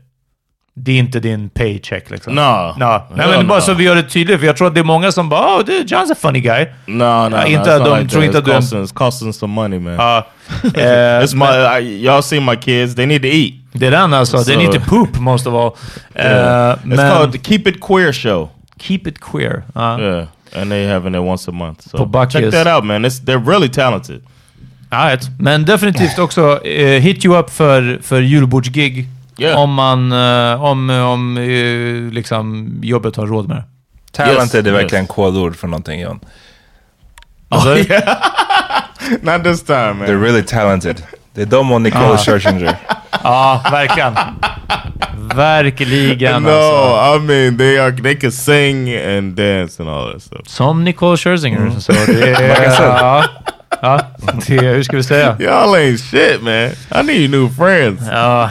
Det 0.77 0.93
är 0.93 0.99
inte 0.99 1.21
din 1.21 1.49
paycheck 1.51 2.11
liksom. 2.11 2.35
No. 2.35 2.41
No. 2.41 2.75
Nej, 2.79 3.01
Hell 3.27 3.37
men 3.37 3.49
bara 3.49 3.59
no. 3.59 3.65
så 3.65 3.75
vi 3.75 3.85
gör 3.85 3.95
det 3.95 4.03
tydligt, 4.03 4.41
för 4.41 4.47
jag 4.47 4.57
tror 4.57 4.67
att 4.69 4.75
det 4.75 4.81
är 4.81 4.85
många 4.85 5.13
som 5.13 5.29
bara, 5.29 5.57
oh, 5.57 5.65
dude, 5.65 5.85
John's 5.97 6.13
a 6.13 6.15
funny 6.21 6.41
guy. 6.41 6.67
No, 6.87 6.95
no, 7.05 7.29
no. 7.29 7.37
Uh, 7.37 7.53
inte 7.53 7.79
not 7.79 7.85
de 7.87 7.99
like 7.99 8.11
tror 8.11 8.21
that. 8.21 8.27
inte 8.27 8.39
att 8.39 8.45
du 8.71 8.77
it's 8.77 8.95
costing 8.95 9.33
some 9.33 9.55
money, 9.55 9.79
man. 9.79 9.93
Ja. 9.95 10.27
Eh, 10.75 10.81
it's 11.25 11.35
my 11.37 11.81
I, 11.81 12.05
y'all 12.07 12.23
see 12.23 12.41
my 12.41 12.57
kids. 12.57 12.95
They 12.95 13.07
need 13.07 13.23
to 13.23 13.29
eat. 13.29 13.55
det 13.73 13.87
är 13.87 13.91
den 13.91 14.15
alltså. 14.15 14.45
They 14.45 14.55
Så- 14.55 14.61
need 14.61 14.73
to 14.73 14.81
poop 14.89 15.19
most 15.19 15.47
of 15.47 15.55
all. 15.55 15.71
Eh, 16.15 16.27
Yeah. 16.27 16.77
it's 16.79 16.87
men 16.87 17.13
called 17.13 17.33
the 17.33 17.39
Keep 17.39 17.69
It 17.69 17.81
Queer 17.81 18.13
Show. 18.13 18.49
keep 18.79 19.07
it 19.07 19.21
queer. 19.21 19.63
Ja. 19.75 20.01
Yeah, 20.01 20.27
and 20.57 20.71
they 20.71 20.87
having 20.89 21.15
it 21.15 21.21
once 21.21 21.51
a 21.51 21.53
month. 21.53 21.89
So 21.89 22.27
check 22.31 22.51
that 22.51 22.67
out, 22.67 22.85
man. 22.85 23.05
It's, 23.05 23.21
they're 23.25 23.51
really 23.51 23.69
talented. 23.69 24.21
Right. 24.91 25.29
Men 25.39 25.65
definitivt 25.65 26.19
också 26.19 26.65
eh, 26.67 27.01
hit 27.03 27.25
you 27.25 27.39
up 27.39 27.51
för, 27.51 27.99
för 28.03 28.21
julbordsgig. 28.21 29.09
Yeah. 29.39 29.61
Om 29.61 29.75
man, 29.75 30.13
eh, 30.13 30.65
om, 30.65 30.91
om 30.91 31.37
eh, 31.37 32.13
liksom 32.13 32.79
jobbet 32.83 33.17
har 33.17 33.27
råd 33.27 33.49
med 33.49 33.57
det. 33.57 33.65
Talent 34.13 34.41
Yes, 34.41 34.55
är 34.55 34.63
det 34.63 34.71
verkligen 34.71 35.05
yes. 35.05 35.15
kodord 35.15 35.57
för 35.57 35.69
någonting 35.69 36.01
John. 36.01 36.21
Alltså, 37.49 37.69
Not 39.23 39.45
this 39.45 39.63
time, 39.63 39.93
man. 39.93 40.09
They're 40.09 40.21
really 40.23 40.43
talented. 40.43 41.03
Det 41.35 41.43
är 41.43 41.47
de 41.47 41.73
och 41.73 41.83
Nicole. 41.83 42.19
Scherzinger. 42.19 42.77
Ja, 43.23 43.63
verkligen. 43.71 44.15
Verkligen 45.35 46.43
no, 46.43 46.49
alltså. 46.49 47.17
I 47.17 47.27
mean 47.27 47.59
they 47.59 47.79
are. 47.79 47.93
They 47.93 48.15
can 48.15 48.33
sing 48.33 48.95
and 48.97 49.37
dance 49.37 49.83
and 49.83 49.91
all 49.91 50.13
that 50.13 50.23
stuff. 50.23 50.41
Som 50.47 50.85
Nicole 50.85 51.17
Scherzinger. 51.17 51.59
Mm. 51.59 51.81
Så 51.81 51.93
det 51.93 52.31
är, 52.31 52.65
ja, 52.81 53.25
ja, 53.83 54.01
det, 54.47 54.61
hur 54.61 54.83
ska 54.83 54.97
vi 54.97 55.03
säga? 55.03 55.37
Y'all 55.39 55.75
ain't 55.75 55.97
shit, 55.97 56.43
man. 56.43 56.71
I 57.01 57.07
need 57.07 57.31
new 57.31 57.49
friends. 57.49 58.03
Ja, 58.13 58.51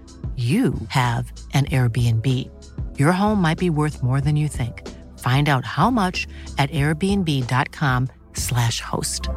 you 0.35 0.73
have 0.87 1.33
an 1.53 1.65
Airbnb. 1.65 2.49
Your 2.97 3.11
home 3.11 3.41
might 3.41 3.59
be 3.59 3.69
worth 3.69 4.01
more 4.01 4.21
than 4.21 4.37
you 4.37 4.47
think. 4.47 4.87
Find 5.19 5.49
out 5.49 5.65
how 5.65 5.91
much 5.91 6.25
at 6.57 6.71
airbnb.com/slash 6.71 8.81
host. 8.81 9.29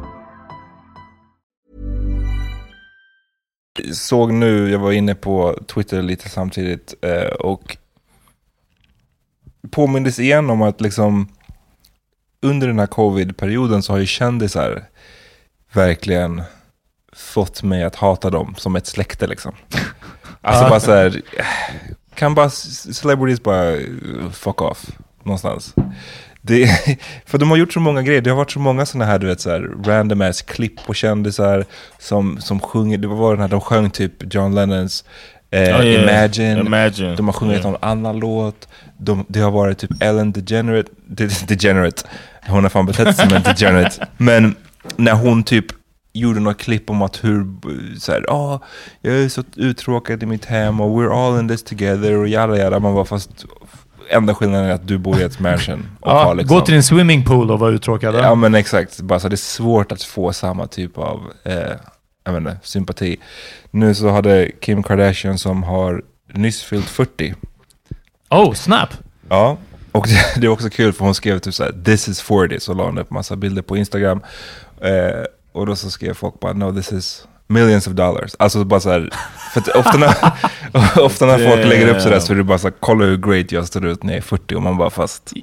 såg 3.93 4.33
nu, 4.33 4.69
jag 4.69 4.79
var 4.79 4.91
inne 4.91 5.15
på 5.15 5.59
Twitter 5.67 6.01
lite 6.01 6.29
samtidigt 6.29 6.93
eh, 7.01 7.27
och 7.27 7.77
påmindes 9.71 10.19
igen 10.19 10.49
om 10.49 10.61
att 10.61 10.81
liksom 10.81 11.29
under 12.41 12.67
den 12.67 12.79
här 12.79 12.87
covid-perioden 12.87 13.83
så 13.83 13.93
har 13.93 13.97
ju 13.97 14.05
kändisar 14.05 14.83
verkligen 15.73 16.41
fått 17.13 17.63
mig 17.63 17.83
att 17.83 17.95
hata 17.95 18.29
dem 18.29 18.55
som 18.57 18.75
ett 18.75 18.87
släkte 18.87 19.27
liksom. 19.27 19.55
Alltså 20.45 20.69
bara 20.69 20.79
så 20.79 20.91
här, 20.91 21.21
kan 22.15 22.35
bara 22.35 22.49
celebrities 22.49 23.43
bara 23.43 23.71
uh, 23.75 24.31
fuck 24.31 24.61
off 24.61 24.85
någonstans. 25.23 25.73
Det, 26.41 26.67
för 27.25 27.37
de 27.37 27.49
har 27.49 27.57
gjort 27.57 27.73
så 27.73 27.79
många 27.79 28.01
grejer, 28.01 28.21
det 28.21 28.29
har 28.29 28.37
varit 28.37 28.51
så 28.51 28.59
många 28.59 28.85
sådana 28.85 29.05
här, 29.11 29.19
du 29.19 29.27
vet, 29.27 29.41
så 29.41 29.49
här, 29.49 29.69
random 29.85 30.21
ass 30.21 30.41
klipp 30.41 30.85
på 30.85 30.93
kändisar 30.93 31.65
som, 31.99 32.37
som 32.41 32.59
sjunger, 32.59 32.97
det 32.97 33.07
var 33.07 33.31
den 33.33 33.41
här, 33.41 33.47
de 33.47 33.61
sjöng 33.61 33.89
typ 33.89 34.33
John 34.33 34.55
Lennons 34.55 35.05
eh, 35.51 35.59
Oh, 35.61 35.85
yeah. 35.85 36.03
Imagine, 36.03 36.59
Imagine. 36.67 37.15
de 37.15 37.25
har 37.25 37.33
sjungit 37.33 37.55
Yeah. 37.59 37.71
någon 37.71 37.81
annan 37.83 38.19
låt, 38.19 38.67
de, 38.97 39.25
det 39.27 39.39
har 39.39 39.51
varit 39.51 39.77
typ 39.77 39.91
Ellen 40.03 40.31
DeGenerate, 40.31 40.91
De- 41.07 41.47
DeGenerate, 41.47 42.03
hon 42.47 42.63
har 42.63 42.69
fan 42.69 42.85
betett 42.85 43.15
sig 43.15 43.27
som 43.29 43.37
en 43.37 43.43
degenerate, 43.55 44.07
men 44.17 44.55
när 44.95 45.13
hon 45.13 45.43
typ 45.43 45.65
gjorde 46.15 46.39
något 46.39 46.57
klipp 46.57 46.89
om 46.89 47.01
att 47.01 47.23
hur, 47.23 47.45
så 47.99 48.11
här, 48.11 48.25
ah, 48.29 48.59
jag 49.01 49.15
är 49.15 49.29
så 49.29 49.43
uttråkad 49.55 50.23
i 50.23 50.25
mitt 50.25 50.45
hem 50.45 50.81
och 50.81 51.01
we're 51.01 51.27
all 51.27 51.39
in 51.39 51.47
this 51.47 51.63
together 51.63 52.17
och 52.17 52.27
jada 52.27 52.57
jada, 52.57 52.79
man 52.79 52.93
var 52.93 53.05
fast 53.05 53.45
enda 54.09 54.35
skillnaden 54.35 54.69
är 54.69 54.73
att 54.73 54.87
du 54.87 54.97
bor 54.97 55.19
i 55.19 55.23
ett 55.23 55.39
mansion. 55.39 55.89
Och 55.99 56.11
ja, 56.11 56.23
har 56.23 56.35
liksom, 56.35 56.57
Gå 56.57 56.65
till 56.65 56.73
din 56.73 56.83
swimmingpool 56.83 57.51
och 57.51 57.59
var 57.59 57.71
uttråkad. 57.71 58.15
Ja 58.15 58.35
men 58.35 58.55
exakt, 58.55 59.01
bara 59.01 59.19
så 59.19 59.29
det 59.29 59.35
är 59.35 59.37
svårt 59.37 59.91
att 59.91 60.03
få 60.03 60.33
samma 60.33 60.67
typ 60.67 60.97
av 60.97 61.21
eh, 61.43 61.53
jag 62.25 62.37
inte, 62.37 62.57
sympati. 62.63 63.17
Nu 63.71 63.95
så 63.95 64.09
hade 64.09 64.51
Kim 64.61 64.83
Kardashian 64.83 65.37
som 65.37 65.63
har 65.63 66.03
nyss 66.33 66.63
fyllt 66.63 66.89
40. 66.89 67.35
Oh, 68.29 68.53
snap! 68.53 68.89
Ja, 69.29 69.57
och 69.91 70.07
det, 70.07 70.41
det 70.41 70.47
är 70.47 70.51
också 70.51 70.69
kul 70.69 70.93
för 70.93 71.05
hon 71.05 71.15
skrev 71.15 71.39
typ 71.39 71.53
såhär, 71.53 71.71
this 71.85 72.07
is 72.07 72.21
40, 72.21 72.59
så 72.59 72.73
la 72.73 72.85
hon 72.85 72.97
upp 72.97 73.11
massa 73.11 73.35
bilder 73.35 73.61
på 73.61 73.77
Instagram. 73.77 74.21
Eh, 74.81 75.23
och 75.55 75.65
då 75.65 75.75
så 75.75 75.89
skrev 75.91 76.13
folk 76.13 76.39
bara, 76.39 76.53
no 76.53 76.73
this 76.73 76.91
is 76.91 77.27
millions 77.47 77.87
of 77.87 77.93
dollars. 77.93 78.35
Alltså 78.39 78.63
bara 78.63 78.79
såhär, 78.79 79.09
för 79.53 79.61
att 79.61 79.67
ofta 79.67 79.97
när, 79.97 80.15
ofta 81.05 81.25
när 81.25 81.37
folk 81.49 81.65
lägger 81.65 81.87
upp 81.87 82.01
sådär 82.01 82.19
så 82.19 82.33
är 82.33 82.37
det 82.37 82.43
bara 82.43 82.57
såhär, 82.57 82.75
kolla 82.79 83.05
hur 83.05 83.17
great 83.17 83.51
jag 83.51 83.67
står 83.67 83.85
ut 83.85 84.03
när 84.03 84.13
jag 84.13 84.17
är 84.17 84.21
40 84.21 84.55
och 84.55 84.61
man 84.61 84.77
bara 84.77 84.89
fast, 84.89 85.33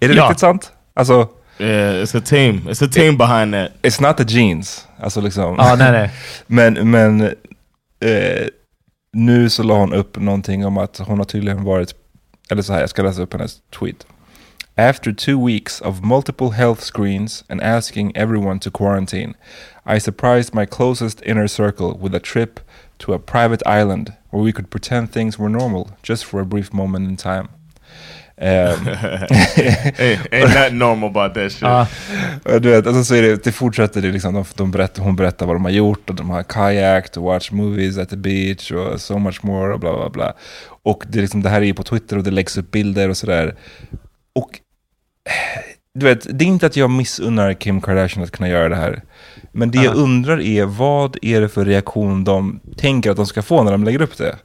är 0.00 0.08
det 0.08 0.14
Ja. 0.14 0.22
riktigt 0.24 0.38
sant? 0.40 0.72
Alltså, 0.94 1.28
Yeah, 1.58 2.02
it's 2.02 2.18
a 2.18 2.22
team. 2.24 2.60
It's 2.68 2.84
a 2.84 2.88
team 2.92 3.16
behind 3.18 3.54
that. 3.54 3.70
it's 3.82 4.02
not 4.02 4.16
the 4.16 4.24
jeans. 4.38 4.86
Alltså 5.00 5.20
liksom. 5.20 5.54
Ja, 5.58 5.74
nej, 5.78 5.92
nej. 5.92 6.10
Men, 6.46 6.90
men 6.90 7.20
eh, 8.00 8.46
nu 9.12 9.50
så 9.50 9.62
la 9.62 9.74
hon 9.78 9.92
upp 9.92 10.16
någonting 10.18 10.66
om 10.66 10.78
att 10.78 10.98
hon 10.98 11.18
har 11.18 11.24
tydligen 11.24 11.64
varit, 11.64 11.94
eller 12.50 12.62
så 12.62 12.72
här, 12.72 12.80
jag 12.80 12.90
ska 12.90 13.02
läsa 13.02 13.22
upp 13.22 13.32
hennes 13.32 13.56
tweet. 13.78 14.06
After 14.78 15.10
two 15.10 15.38
weeks 15.38 15.80
of 15.80 16.04
multiple 16.04 16.50
health 16.50 16.82
screens 16.82 17.44
and 17.48 17.62
asking 17.62 18.14
everyone 18.14 18.58
to 18.58 18.70
quarantine, 18.70 19.34
I 19.86 19.96
surprised 19.96 20.52
my 20.52 20.66
closest 20.66 21.22
inner 21.22 21.48
circle 21.48 21.96
with 21.96 22.14
a 22.14 22.20
trip 22.20 22.60
to 22.98 23.14
a 23.14 23.18
private 23.18 23.62
island 23.66 24.12
where 24.28 24.42
we 24.42 24.52
could 24.52 24.68
pretend 24.68 25.10
things 25.10 25.38
were 25.38 25.48
normal 25.48 25.92
just 26.02 26.26
for 26.26 26.40
a 26.40 26.44
brief 26.44 26.74
moment 26.74 27.08
in 27.08 27.16
time. 27.16 27.48
Um, 28.38 28.86
ain't, 29.98 30.28
ain't 30.30 30.54
nothing 30.54 30.78
normal 30.78 31.08
about 31.08 31.32
that 31.34 31.52
shit. 31.52 31.62
Och 32.44 32.60
Du 32.60 32.70
vet, 32.70 32.86
alltså 32.86 33.04
så 33.04 33.14
är 33.14 33.22
det, 33.22 33.44
det 33.44 33.52
fortsätter 33.52 34.02
det 34.02 34.12
liksom, 34.12 34.34
de, 34.34 34.44
de 34.54 34.70
berättar, 34.70 35.02
hon 35.02 35.16
berättar 35.16 35.46
vad 35.46 35.56
de 35.56 35.64
har 35.64 35.72
gjort 35.72 36.10
och 36.10 36.16
de 36.16 36.30
har 36.30 36.42
kajakat 36.42 37.16
och 37.16 37.22
watch 37.22 37.50
movies 37.50 37.98
at 37.98 38.10
the 38.10 38.16
beach 38.16 38.70
och 38.70 39.00
so 39.00 39.18
much 39.18 39.44
more 39.44 39.72
och 39.72 39.80
bla 39.80 39.92
bla 39.96 40.10
bla. 40.10 40.32
Och 40.82 41.04
det, 41.08 41.20
liksom, 41.20 41.42
det 41.42 41.48
här 41.48 41.60
är 41.60 41.66
ju 41.66 41.74
på 41.74 41.82
Twitter 41.82 42.16
och 42.16 42.24
det 42.24 42.30
läggs 42.30 42.58
upp 42.58 42.70
bilder 42.70 43.08
och 43.08 43.16
sådär. 43.16 43.54
Och 44.34 44.60
du 45.94 46.06
vet, 46.06 46.38
det 46.38 46.44
är 46.44 46.46
inte 46.46 46.66
att 46.66 46.76
jag 46.76 46.90
missunnar 46.90 47.52
Kim 47.52 47.80
Kardashian 47.80 48.24
att 48.24 48.30
kunna 48.30 48.48
göra 48.48 48.68
det 48.68 48.76
här. 48.76 49.02
Men 49.52 49.70
det 49.70 49.78
jag 49.78 49.94
undrar 49.94 50.40
är, 50.40 50.64
vad 50.64 51.16
är 51.22 51.40
det 51.40 51.48
för 51.48 51.64
reaktion 51.64 52.24
de 52.24 52.60
tänker 52.76 53.10
att 53.10 53.16
de 53.16 53.26
ska 53.26 53.42
få 53.42 53.62
när 53.62 53.72
de 53.72 53.84
lägger 53.84 54.02
upp 54.02 54.18
det? 54.18 54.36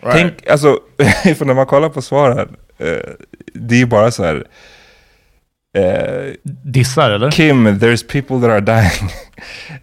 Right. 0.00 0.12
Tänk, 0.12 0.46
alltså, 0.50 0.78
för 1.36 1.44
när 1.44 1.54
man 1.54 1.66
kollar 1.66 1.88
på 1.88 2.02
svaren, 2.02 2.56
eh, 2.78 3.10
det 3.54 3.74
är 3.74 3.78
ju 3.78 3.86
bara 3.86 4.10
så 4.10 4.24
här... 4.24 4.46
Eh, 5.76 6.32
Dissar, 6.42 7.10
eller? 7.10 7.30
Kim, 7.30 7.66
there's 7.66 8.06
people 8.08 8.40
that 8.40 8.50
are 8.50 8.60
dying. 8.60 9.10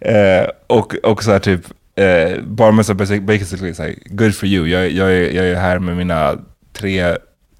eh, 0.00 0.48
och, 0.66 0.94
och 1.02 1.24
så 1.24 1.32
här 1.32 1.38
typ, 1.38 1.60
eh, 1.96 2.42
bara 2.42 2.72
med 2.72 2.86
så 2.86 2.94
basically 2.94 3.74
så 3.74 3.82
här, 3.82 3.94
good 4.06 4.34
for 4.34 4.48
you. 4.48 4.66
Jag, 4.66 4.90
jag, 4.90 5.32
jag 5.32 5.46
är 5.46 5.54
här 5.54 5.78
med 5.78 5.96
mina 5.96 6.38
tre 6.72 7.16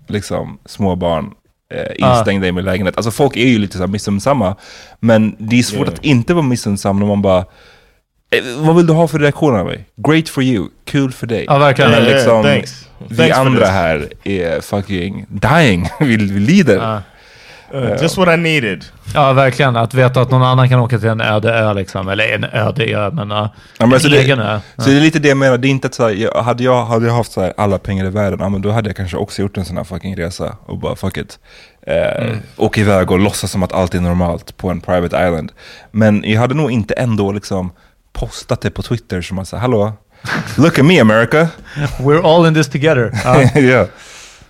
liksom, 0.09 0.59
små 0.65 0.97
barn 0.97 1.35
eh, 1.75 2.09
instängda 2.11 2.47
i 2.47 2.53
min 2.53 2.65
lägenhet. 2.65 2.97
Alltså 2.97 3.11
folk 3.11 3.37
är 3.37 3.47
ju 3.47 3.59
lite 3.59 3.79
så 3.79 3.87
missunnsamma. 3.87 4.57
Men 5.01 5.37
det 5.39 5.59
är 5.59 5.63
svårt 5.63 5.79
Yeah. 5.81 5.95
att 5.95 6.05
inte 6.05 6.35
vara 6.35 6.45
missunnsam 6.47 6.99
när 6.99 7.07
man 7.07 7.23
bara, 7.23 7.39
eh, 7.39 7.45
vad 8.59 8.77
vill 8.77 8.87
du 8.87 8.93
ha 8.93 9.09
för 9.09 9.19
reaktion 9.19 9.57
av 9.57 9.67
mig? 9.67 9.85
Great 9.97 10.29
for 10.29 10.43
you, 10.43 10.69
kul 10.85 11.13
för 11.13 11.27
dig. 11.27 11.45
Ja, 11.49 11.59
verkligen. 11.59 11.91
Men 11.91 12.01
Yeah, 12.01 12.11
yeah, 12.11 12.19
liksom, 12.25 12.43
thanks. 12.43 12.89
vi 13.09 13.17
Thanks 13.17 13.37
andra 13.39 13.67
här 13.67 14.09
är 14.25 14.61
fucking 14.61 15.27
dying. 15.29 15.89
vi, 16.01 16.17
vi 16.17 16.41
lider. 16.41 16.77
Ja. 16.77 17.03
Uh, 17.75 18.03
just 18.03 18.17
what 18.17 18.29
I 18.29 18.37
needed. 18.37 18.85
Ja, 19.15 19.33
verkligen. 19.33 19.77
Att 19.77 19.95
veta 19.95 20.21
att 20.21 20.31
någon 20.31 20.43
annan 20.43 20.69
kan 20.69 20.81
åka 20.81 20.99
till 20.99 21.09
en 21.09 21.21
öde 21.21 21.53
ö, 21.55 21.73
liksom. 21.75 22.09
Eller 22.09 22.33
en 22.35 22.45
öde 22.45 22.85
ö, 22.85 23.11
men 23.13 23.33
uh, 23.33 23.37
Ja, 23.39 23.51
men 23.79 23.89
en 23.89 23.95
alltså 23.95 24.09
det- 24.09 24.19
egen 24.19 24.39
ö. 24.41 24.61
Så 24.77 24.91
det 24.91 24.97
är 24.97 25.01
lite 25.01 25.19
det 25.19 25.29
jag 25.29 25.37
menar, 25.37 25.59
det 25.59 25.69
är 25.69 25.71
inte 25.71 25.87
att 25.87 25.95
så 25.95 26.03
här, 26.03 26.11
jag, 26.11 26.43
hade, 26.43 26.65
jag, 26.65 26.85
hade 26.85 27.07
jag 27.07 27.15
haft 27.15 27.33
så 27.33 27.41
här 27.41 27.53
alla 27.57 27.79
pengar 27.79 28.05
i 28.07 28.11
världen, 28.11 28.39
ja, 28.43 28.49
men 28.49 28.63
då 28.63 28.71
hade 28.71 28.89
jag 28.89 28.97
kanske 28.97 29.17
också 29.17 29.43
gjort 29.43 29.57
en 29.57 29.65
sån 29.65 29.77
här 29.77 29.85
fucking 29.85 30.17
resa 30.17 30.57
och 30.67 30.79
bara 30.79 30.97
fuck 30.97 31.17
it. 31.17 31.39
Eh, 31.87 32.37
Åka 32.57 32.81
iväg 32.81 33.11
och 33.11 33.19
låtsas 33.19 33.51
som 33.51 33.63
att 33.63 33.73
allt 33.73 33.95
är 33.95 34.01
normalt 34.01 34.57
på 34.57 34.71
en 34.71 34.81
private 34.81 35.17
island. 35.27 35.53
Men 35.91 36.23
jag 36.27 36.41
hade 36.41 36.55
nog 36.55 36.71
inte 36.71 36.95
ändå 36.95 37.33
liksom 37.33 37.73
postat 38.13 38.61
det 38.61 38.71
på 38.71 38.83
Twitter 38.83 39.21
som 39.23 39.39
att 39.39 39.49
säga 39.49 39.61
hallå, 39.61 39.93
look 40.57 40.79
at 40.79 40.85
me 40.85 41.01
America. 41.01 41.49
We're 41.99 42.23
all 42.37 42.47
in 42.47 42.55
this 42.55 42.69
together. 42.69 43.13
Ja. 43.25 43.61
ja. 43.61 43.87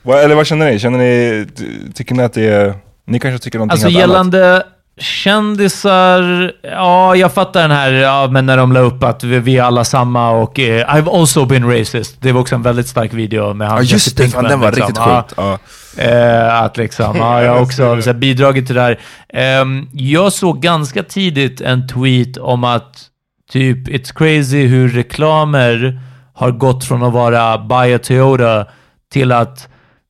Vad- 0.03 0.20
Eller 0.20 0.35
vad 0.35 0.46
känner 0.46 0.70
ni? 0.72 0.79
Känner 0.79 0.98
ni, 0.98 1.46
ty- 1.57 1.92
tycker 1.94 2.14
ni 2.14 2.22
att 2.22 2.33
det 2.33 2.46
är, 2.48 2.74
ni 3.06 3.18
kanske 3.20 3.44
tycker 3.44 3.58
någonting 3.58 3.72
Alltså 3.72 3.88
helt 3.88 4.12
annat? 4.14 4.34
gällande 4.34 4.62
kändisar, 5.00 6.52
ja 6.62 7.16
jag 7.16 7.32
fattar 7.32 7.62
den 7.62 7.70
här, 7.70 7.92
ja 7.92 8.28
men 8.30 8.46
när 8.46 8.56
de 8.56 8.72
la 8.72 8.80
upp 8.80 9.02
att 9.04 9.24
vi, 9.24 9.38
vi 9.38 9.58
är 9.58 9.62
alla 9.62 9.84
samma 9.84 10.30
och 10.30 10.58
eh, 10.58 10.86
I've 10.94 11.20
also 11.20 11.44
been 11.46 11.70
racist. 11.78 12.16
Det 12.20 12.32
var 12.32 12.40
också 12.40 12.54
en 12.54 12.62
väldigt 12.62 12.88
stark 12.88 13.12
video 13.14 13.54
med 13.54 13.68
han 13.68 13.76
Ja 13.76 13.82
just 13.82 14.16
det, 14.16 14.28
fan, 14.28 14.44
den 14.44 14.60
var 14.60 14.66
liksom. 14.72 14.86
riktigt 14.86 15.02
Ja. 15.06 15.22
sjukt. 15.28 15.34
Ja. 15.36 15.58
Eh, 16.02 16.62
att 16.62 16.76
liksom, 16.76 17.16
ja, 17.16 17.42
jag 17.42 17.52
har 17.54 17.60
också 17.62 18.02
så 18.02 18.10
här, 18.10 18.18
bidragit 18.18 18.66
till 18.66 18.74
det 18.74 18.80
här. 18.82 19.00
Ehm, 19.28 19.88
jag 19.92 20.32
såg 20.32 20.60
ganska 20.62 21.02
tidigt 21.02 21.60
en 21.60 21.88
tweet 21.88 22.36
om 22.36 22.64
att 22.64 23.06
typ, 23.52 23.88
it's 23.88 24.12
crazy 24.14 24.66
hur 24.66 24.88
reklamer 24.88 26.00
har 26.34 26.50
gått 26.50 26.84
från 26.84 27.02
att 27.02 27.12
vara 27.12 27.58
buy 27.58 27.94
a 27.94 27.98
Toyota 28.02 28.66
till 29.12 29.32
att 29.32 29.68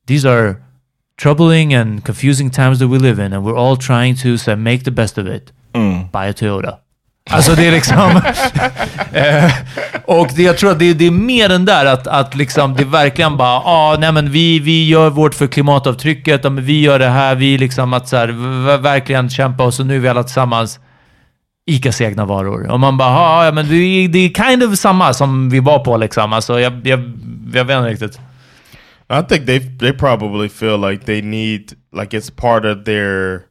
these 0.09 0.30
are 0.30 0.54
troubling 1.22 1.74
and 1.74 2.05
confusing 2.05 2.50
times 2.50 2.79
that 2.79 2.88
we 2.88 2.98
live 2.98 3.27
in 3.27 3.33
and 3.33 3.44
we're 3.46 3.57
all 3.59 3.77
trying 3.77 4.16
to 4.22 4.37
so, 4.38 4.57
make 4.57 4.85
the 4.85 4.90
best 4.90 5.18
of 5.18 5.27
it. 5.27 5.53
Buy 6.12 6.29
a 6.29 6.33
Toyota. 6.33 6.74
Alltså 7.31 7.55
det 7.55 7.66
är 7.66 7.72
liksom... 7.72 7.98
eh, 9.12 9.53
och 10.05 10.29
det, 10.37 10.42
jag 10.42 10.59
tror 10.59 10.70
att 10.70 10.79
det, 10.79 10.92
det 10.94 11.07
är 11.07 11.11
mer 11.11 11.50
än 11.50 11.64
där 11.64 11.87
att, 11.87 12.07
att 12.07 12.35
liksom 12.35 12.74
det 12.77 12.85
verkligen 12.85 13.37
bara, 13.37 13.59
ah, 13.61 13.96
nej 13.98 14.12
men 14.12 14.31
vi, 14.31 14.59
vi 14.59 14.88
gör 14.88 15.11
vårt 15.11 15.35
för 15.35 15.46
klimatavtrycket, 15.46 16.42
men 16.42 16.64
vi 16.64 16.81
gör 16.81 16.98
det 16.98 17.09
här, 17.09 17.35
vi 17.35 17.59
liksom 17.59 17.92
att 17.92 18.09
så 18.09 18.16
här, 18.16 18.29
verkligen 18.77 19.31
kämpa 19.31 19.64
och 19.64 19.74
så 19.74 19.85
nu 19.85 19.96
är 19.96 20.00
vi 20.00 20.09
alla 20.09 20.22
tillsammans 20.22 20.81
ICAs 21.70 22.00
egna 22.00 22.24
varor. 22.24 22.70
Och 22.70 22.81
man 22.81 22.96
bara, 22.96 23.09
ah, 23.09 23.44
ja 23.44 23.53
men 23.53 23.68
det, 23.68 23.74
är- 23.77 24.09
det 24.09 24.18
är 24.18 24.29
kind 24.50 24.62
of 24.62 24.79
samma 24.79 25.12
som 25.14 25.50
vi 25.50 25.61
var 25.61 25.79
på 25.79 25.96
liksom. 25.96 26.33
Alltså 26.33 26.61
jag, 26.61 26.87
jag, 26.87 27.12
jag 27.55 27.64
vet 27.64 27.77
inte 27.79 27.90
riktigt. 27.90 28.20
I 29.11 29.23
think 29.23 29.47
they 29.47 29.59
they 29.59 29.93
probably 29.93 30.49
feel 30.49 30.79
like 30.90 31.05
they 31.05 31.21
need 31.23 31.73
like 31.93 32.17
it's 32.17 32.31
part 32.31 32.64
of 32.64 32.85
their 32.85 33.45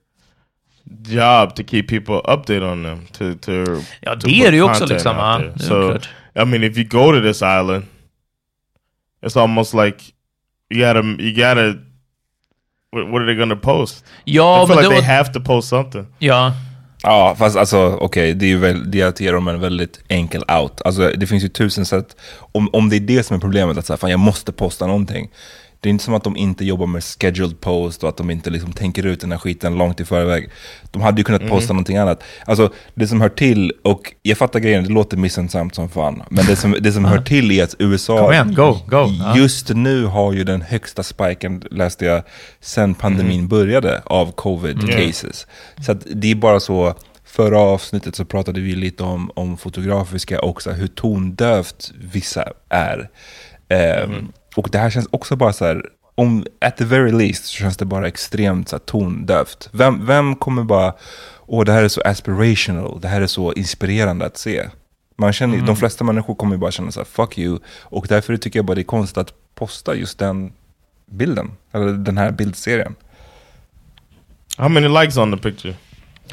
job 1.02 1.56
to 1.56 1.64
keep 1.64 1.88
people 1.88 2.22
updated 2.26 2.64
on 2.72 2.84
them 2.84 3.06
to 3.14 3.36
to 3.36 3.82
Ja, 4.02 4.16
to 4.16 4.28
det 4.28 4.44
put 4.44 4.52
det 4.52 4.56
ju 4.56 4.62
också 4.64 4.80
content 4.80 4.90
liksom. 4.90 5.18
out 5.18 5.20
Ja, 5.20 5.38
there. 5.40 5.54
det 5.58 5.64
är 5.64 5.68
So 5.68 5.90
klart. 5.90 6.10
I 6.36 6.46
mean, 6.46 6.64
if 6.64 6.78
you 6.78 6.84
go 6.84 7.12
to 7.12 7.22
this 7.22 7.42
island, 7.42 7.86
it's 9.22 9.38
almost 9.42 9.74
like 9.74 10.14
you 10.70 10.82
gotta 10.86 11.02
you 11.24 11.32
gotta. 11.36 11.80
What, 12.92 13.08
what 13.12 13.22
are 13.22 13.26
they 13.26 13.36
gonna 13.36 13.56
post? 13.56 14.04
Ja, 14.26 14.64
I 14.64 14.68
feel 14.68 14.76
men 14.76 14.78
like 14.78 14.90
det 14.90 15.02
they 15.02 15.08
var- 15.08 15.16
have 15.18 15.32
to 15.34 15.40
post 15.40 15.70
something. 15.70 16.08
Ja, 16.20 16.54
Ja, 17.04 17.36
fast 17.40 17.58
alltså 17.58 17.98
okej, 18.02 18.34
det 18.34 18.46
är 18.46 18.50
ju 18.50 18.58
väl, 18.58 18.92
det 18.92 19.02
är 19.02 19.06
att 19.06 19.20
ge 19.20 19.32
dem 19.32 19.48
en 19.48 19.60
väldigt 19.60 20.00
enkel 20.08 20.44
out. 20.62 20.82
Alltså 20.82 21.12
det 21.18 21.28
finns 21.28 21.44
ju 21.44 21.50
tusen 21.50 21.86
sätt, 21.86 22.16
om, 22.36 22.70
om 22.74 22.90
det 22.90 22.96
är 22.96 23.00
det 23.00 23.24
som 23.24 23.36
är 23.36 23.42
problemet, 23.42 23.78
att 23.78 23.86
så 23.86 23.94
här, 23.94 23.98
fan, 23.98 24.12
jag 24.12 24.20
måste 24.20 24.52
posta 24.52 24.88
någonting. 24.88 25.30
Det 25.84 25.90
är 25.90 25.92
inte 25.92 26.04
som 26.04 26.14
att 26.14 26.24
de 26.24 26.38
inte 26.38 26.66
jobbar 26.66 26.86
med 26.88 27.04
scheduled 27.04 27.60
post 27.62 28.04
och 28.04 28.10
att 28.10 28.18
de 28.18 28.30
inte 28.30 28.50
liksom 28.50 28.74
tänker 28.74 29.06
ut 29.06 29.22
den 29.22 29.32
här 29.32 29.40
skiten 29.40 29.76
långt 29.76 30.00
i 30.00 30.06
förväg. 30.06 30.50
De 30.92 31.02
hade 31.02 31.18
ju 31.20 31.24
kunnat 31.24 31.42
Mm. 31.42 31.52
posta 31.52 31.74
någonting 31.74 31.98
annat. 31.98 32.24
Alltså 32.46 32.74
det 32.96 33.08
som 33.08 33.22
hör 33.22 33.30
till, 33.30 33.74
och 33.84 34.14
jag 34.22 34.38
fattar 34.38 34.60
grejen, 34.60 34.84
det 34.84 34.90
låter 34.90 35.18
missunnsamt 35.18 35.76
som 35.76 35.90
fan. 35.90 36.24
Men 36.30 36.46
det 36.46 36.56
som, 36.56 36.76
det 36.80 36.92
som 36.92 37.06
hör 37.06 37.22
till 37.22 37.52
är 37.52 37.64
att 37.64 37.76
USA 37.80 38.34
igen, 38.34 38.54
go, 38.56 38.78
go. 38.88 39.08
Just 39.36 39.70
nu 39.70 40.06
har 40.06 40.34
ju 40.34 40.44
den 40.44 40.62
högsta 40.62 41.04
spiken, 41.04 41.64
läste 41.72 42.06
jag, 42.06 42.24
sen 42.62 42.94
pandemin 42.96 43.34
Mm. 43.34 43.48
började 43.48 44.02
av 44.06 44.32
covid 44.32 44.80
cases. 44.92 45.48
Så 45.86 45.94
det 45.94 46.32
är 46.32 46.36
bara 46.36 46.60
så, 46.60 46.94
förra 47.26 47.60
avsnittet 47.60 48.16
så 48.16 48.26
pratade 48.26 48.62
vi 48.62 48.76
lite 48.76 49.04
om, 49.04 49.32
om 49.36 49.58
fotografiska 49.58 50.42
och 50.42 50.62
så 50.62 50.72
här, 50.72 50.78
hur 50.78 50.88
tondövt 50.88 51.92
vissa 52.14 52.44
är. 52.70 53.10
Ehm, 53.70 54.32
Och 54.56 54.70
det 54.72 54.78
här 54.78 54.90
känns 54.90 55.08
också 55.12 55.36
bara 55.36 55.54
så 55.54 55.66
här, 55.66 55.86
om, 56.16 56.46
at 56.62 56.78
the 56.78 56.86
very 56.86 57.12
least 57.12 57.46
så 57.46 57.52
känns 57.54 57.78
det 57.78 57.86
bara 57.86 58.08
extremt 58.08 58.70
så 58.70 58.76
här, 58.76 58.80
tondövt. 58.80 59.70
Vem, 59.72 60.06
vem 60.06 60.36
kommer 60.36 60.64
bara, 60.64 60.94
åh 61.46 61.66
det 61.66 61.72
här 61.72 61.84
är 61.84 61.88
så 61.88 62.02
aspirational, 62.02 63.00
det 63.02 63.08
här 63.08 63.22
är 63.22 63.28
så 63.28 63.54
inspirerande 63.54 64.26
att 64.26 64.38
se. 64.38 64.64
Man 65.18 65.34
känner, 65.34 65.58
De 65.58 65.76
flesta 65.76 66.04
människor 66.04 66.36
kommer 66.36 66.58
bara 66.58 66.72
känna 66.72 66.92
så 66.92 67.00
här, 67.00 67.06
fuck 67.06 67.38
you. 67.38 67.60
Och 67.82 68.06
därför 68.10 68.38
tycker 68.38 68.60
jag 68.60 68.66
bara 68.66 68.76
det 68.76 68.82
är 68.82 68.84
konstigt 68.84 69.18
att 69.18 69.34
posta 69.56 69.96
just 69.96 70.20
den 70.20 70.52
bilden, 71.12 71.52
eller 71.72 71.92
den 71.92 72.18
här 72.18 72.32
bildserien. 72.32 72.96
How 74.58 74.70
many 74.70 74.88
likes 74.88 75.18
on 75.18 75.32
the 75.32 75.38
picture? 75.50 75.76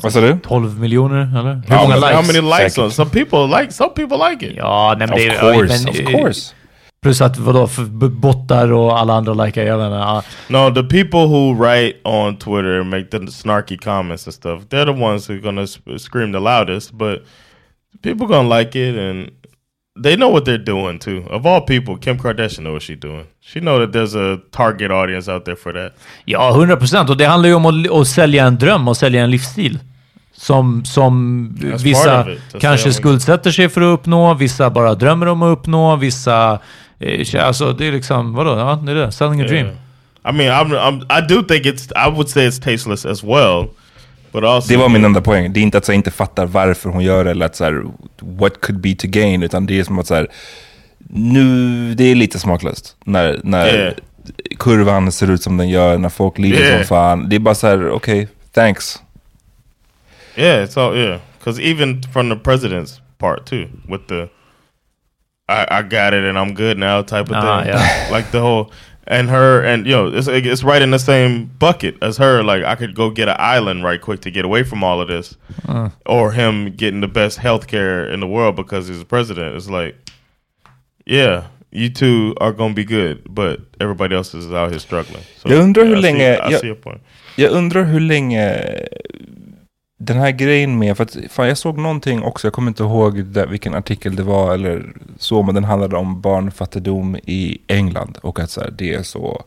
Vad 0.03 0.13
sa 0.13 0.21
du? 0.21 0.39
12 0.43 0.81
miljoner, 0.81 1.39
eller? 1.39 1.63
Hur 1.69 1.77
många 1.77 1.97
likes? 1.97 2.11
How 2.15 2.23
many 2.23 2.63
likes 2.63 2.79
on? 2.79 2.91
Some 2.91 3.11
people 3.11 3.61
like. 3.61 3.73
Some 3.73 3.91
people 3.95 4.31
like 4.31 4.47
it. 4.47 4.57
Ja, 4.57 4.95
nej, 4.99 5.09
men 5.09 5.15
Of 5.15 5.21
det 5.21 5.27
är... 5.29 5.41
course, 5.41 5.85
men, 5.85 5.89
of 5.89 6.13
course. 6.13 6.55
Plus 7.03 7.21
att 7.21 7.39
vadå, 7.39 7.67
för 7.67 7.83
bottar 8.09 8.73
och 8.73 8.99
alla 8.99 9.15
andra 9.15 9.35
likar, 9.45 9.63
jag. 9.63 9.81
Ja. 9.81 10.23
No, 10.49 10.75
the 10.75 10.83
people 10.83 11.27
who 11.27 11.55
write 11.55 11.99
on 12.05 12.37
Twitter 12.37 12.81
and 12.81 12.91
make 12.91 13.05
the 13.05 13.19
snarky 13.19 13.77
comments 13.77 14.27
and 14.27 14.35
stuff, 14.35 14.63
they're 14.69 14.85
the 14.85 15.03
ones 15.05 15.29
who 15.29 15.35
are 15.35 15.41
gonna 15.41 15.67
scream 15.99 16.33
the 16.33 16.39
loudest. 16.39 16.93
But 16.93 17.19
people 18.03 18.27
gonna 18.27 18.59
like 18.59 18.79
it, 18.79 18.99
and 18.99 19.31
they 20.03 20.17
know 20.17 20.33
what 20.33 20.45
they're 20.45 20.65
doing 20.65 20.99
too. 20.99 21.25
Of 21.31 21.47
all 21.47 21.61
people, 21.61 21.97
Kim 21.97 22.19
Kardashian 22.19 22.65
know 22.65 22.73
what 22.73 22.83
she's 22.83 23.01
doing. 23.01 23.27
She 23.41 23.61
know 23.61 23.79
that 23.79 23.93
there's 23.93 24.15
a 24.15 24.39
target 24.51 24.91
audience 24.91 25.33
out 25.33 25.45
there 25.45 25.57
for 25.57 25.73
that. 25.73 25.93
Ja, 26.25 26.51
100 26.51 26.77
procent. 26.77 27.11
Och 27.11 27.17
det 27.17 27.25
handlar 27.25 27.49
ju 27.49 27.55
om 27.55 27.67
att, 27.67 27.91
att 27.91 28.07
sälja 28.07 28.47
en 28.47 28.59
dröm 28.59 28.89
och 28.89 28.97
sälja 28.97 29.25
en 29.25 29.31
livsstil. 29.31 29.79
Som, 30.33 30.85
som 30.85 31.49
vissa 31.85 32.27
kanske 32.61 32.93
skuldsätter 32.93 33.51
sig 33.51 33.69
för 33.69 33.81
att 33.81 33.99
uppnå, 33.99 34.35
vissa 34.35 34.71
bara 34.71 34.95
drömmer 34.95 35.27
om 35.27 35.43
att 35.43 35.59
uppnå, 35.59 35.97
vissa... 35.97 36.59
Eh, 37.01 37.47
alltså 37.47 37.73
det 37.73 37.87
är 37.89 37.93
liksom, 37.93 38.35
vadå? 38.35 38.51
Ja, 38.59 38.81
det 38.87 38.93
är 38.93 38.97
det. 38.97 39.13
Selling 39.13 39.41
a 39.41 39.45
dream. 39.45 39.67
I 40.29 40.33
mean, 40.33 40.51
I'm, 40.51 40.73
I'm, 40.79 41.19
I 41.19 41.29
do 41.29 41.43
think 41.43 41.67
it's. 41.67 42.09
I 42.09 42.11
would 42.11 42.29
say 42.29 42.47
it's 42.49 42.63
tasteless 42.63 43.07
as 43.07 43.25
well, 43.25 43.69
but 44.33 44.45
also 44.45 44.69
Det 44.69 44.77
var 44.77 44.89
min 44.89 45.05
enda 45.05 45.21
poäng. 45.21 45.53
Det 45.53 45.61
är 45.61 45.63
inte 45.63 45.79
att 45.79 45.89
jag 45.89 45.95
inte 45.95 46.11
fattar 46.11 46.47
varför 46.47 46.91
hon 46.91 47.05
gör 47.05 47.25
det 47.25 47.31
eller 47.31 47.47
att 47.47 47.57
så 47.57 47.65
här, 47.65 47.85
what 48.21 48.61
could 48.61 48.81
be 48.81 48.95
to 48.95 49.07
gain, 49.09 49.43
utan 49.43 49.67
det 49.67 49.79
är 49.79 49.85
som 49.85 49.99
att 49.99 50.07
så 50.07 50.15
här, 50.15 50.29
nu, 51.13 51.95
det 51.95 52.05
är 52.05 52.15
lite 52.15 52.39
smaklöst 52.39 52.97
när, 53.05 53.41
när 53.45 53.67
Yeah. 53.75 53.95
kurvan 54.59 55.13
ser 55.13 55.31
ut 55.31 55.43
som 55.43 55.57
den 55.57 55.69
gör, 55.69 55.99
när 55.99 56.09
folk 56.09 56.39
lider 56.39 56.59
Yeah. 56.61 56.79
som 56.79 56.87
fan. 56.87 57.29
Det 57.29 57.37
är 57.37 57.41
bara 57.41 57.55
så 57.55 57.67
här, 57.67 57.91
okej, 57.91 58.29
thanks. 58.53 59.03
Yeah, 60.37 60.65
it's 60.65 60.79
all 60.81 60.97
yeah. 60.97 61.19
Because 61.39 61.63
even 61.63 62.03
from 62.13 62.29
the 62.31 62.37
president's 62.51 63.01
part 63.19 63.47
too, 63.47 63.67
with 63.89 64.05
the 64.09 64.29
I, 65.51 65.79
I 65.79 65.83
got 65.83 66.15
it 66.15 66.25
and 66.25 66.39
I'm 66.39 66.55
good 66.55 66.79
now 66.79 67.03
type 67.03 67.29
of 67.31 67.37
Ah, 67.37 67.63
thing. 67.63 67.73
yeah. 67.75 68.09
like 68.17 68.31
the 68.31 68.41
whole 68.41 68.71
and 69.07 69.29
her 69.31 69.61
and 69.65 69.87
you 69.87 69.93
know 69.93 70.07
it's 70.19 70.29
it's 70.29 70.63
right 70.63 70.83
in 70.83 70.91
the 70.93 70.99
same 70.99 71.47
bucket 71.59 71.95
as 72.03 72.19
her. 72.19 72.43
Like 72.45 72.63
I 72.65 72.77
could 72.77 72.95
go 72.95 73.11
get 73.11 73.29
an 73.29 73.37
island 73.39 73.83
right 73.85 74.01
quick 74.01 74.21
to 74.21 74.31
get 74.31 74.45
away 74.45 74.63
from 74.65 74.85
all 74.85 75.01
of 75.01 75.09
this, 75.09 75.37
Uh. 75.69 75.89
or 76.07 76.33
him 76.33 76.71
getting 76.77 77.01
the 77.01 77.09
best 77.09 77.39
health 77.39 77.67
care 77.67 78.07
in 78.13 78.21
the 78.21 78.27
world 78.29 78.55
because 78.57 78.89
he's 78.89 78.99
the 79.01 79.05
president. 79.07 79.57
It's 79.57 79.69
like, 79.69 79.97
yeah, 81.07 81.43
you 81.73 81.89
two 81.91 82.35
are 82.41 82.53
gonna 82.53 82.75
be 82.75 82.85
good, 82.85 83.23
but 83.35 83.61
everybody 83.81 84.15
else 84.15 84.35
is 84.35 84.53
out 84.53 84.71
here 84.71 84.79
struggling. 84.79 85.23
So, 85.43 85.49
Jag 85.49 85.59
undrar 85.63 85.85
hur 85.87 85.97
I 85.97 86.01
see- 86.01 86.03
länge... 86.03 86.39
I 86.47 86.51
jag, 86.51 86.61
see 86.61 86.67
your 86.67 86.77
point. 86.77 87.01
jag 87.37 87.51
undrar 87.53 87.85
hur 87.85 88.01
länge 88.01 88.87
den 90.03 90.17
här 90.17 90.31
grejen 90.31 90.79
med... 90.79 90.97
För 90.97 91.05
att, 91.05 91.17
fan, 91.29 91.49
jag 91.49 91.59
såg 91.59 91.79
någonting 91.79 92.23
också, 92.23 92.47
jag 92.47 92.53
kommer 92.53 92.69
inte 92.69 92.83
ihåg 92.83 93.25
där, 93.25 93.47
vilken 93.47 93.75
artikel 93.75 94.17
det 94.17 94.23
var 94.23 94.55
eller 94.55 94.93
så, 95.19 95.43
men 95.43 95.55
den 95.55 95.65
handlade 95.65 95.97
om 95.97 96.21
barnfattigdom 96.21 97.17
i 97.17 97.59
England. 97.67 98.19
Och 98.23 98.41
att 98.41 98.51
så 98.51 98.61
här, 98.61 98.71
det 98.71 98.95
är 98.95 99.03
så 99.03 99.45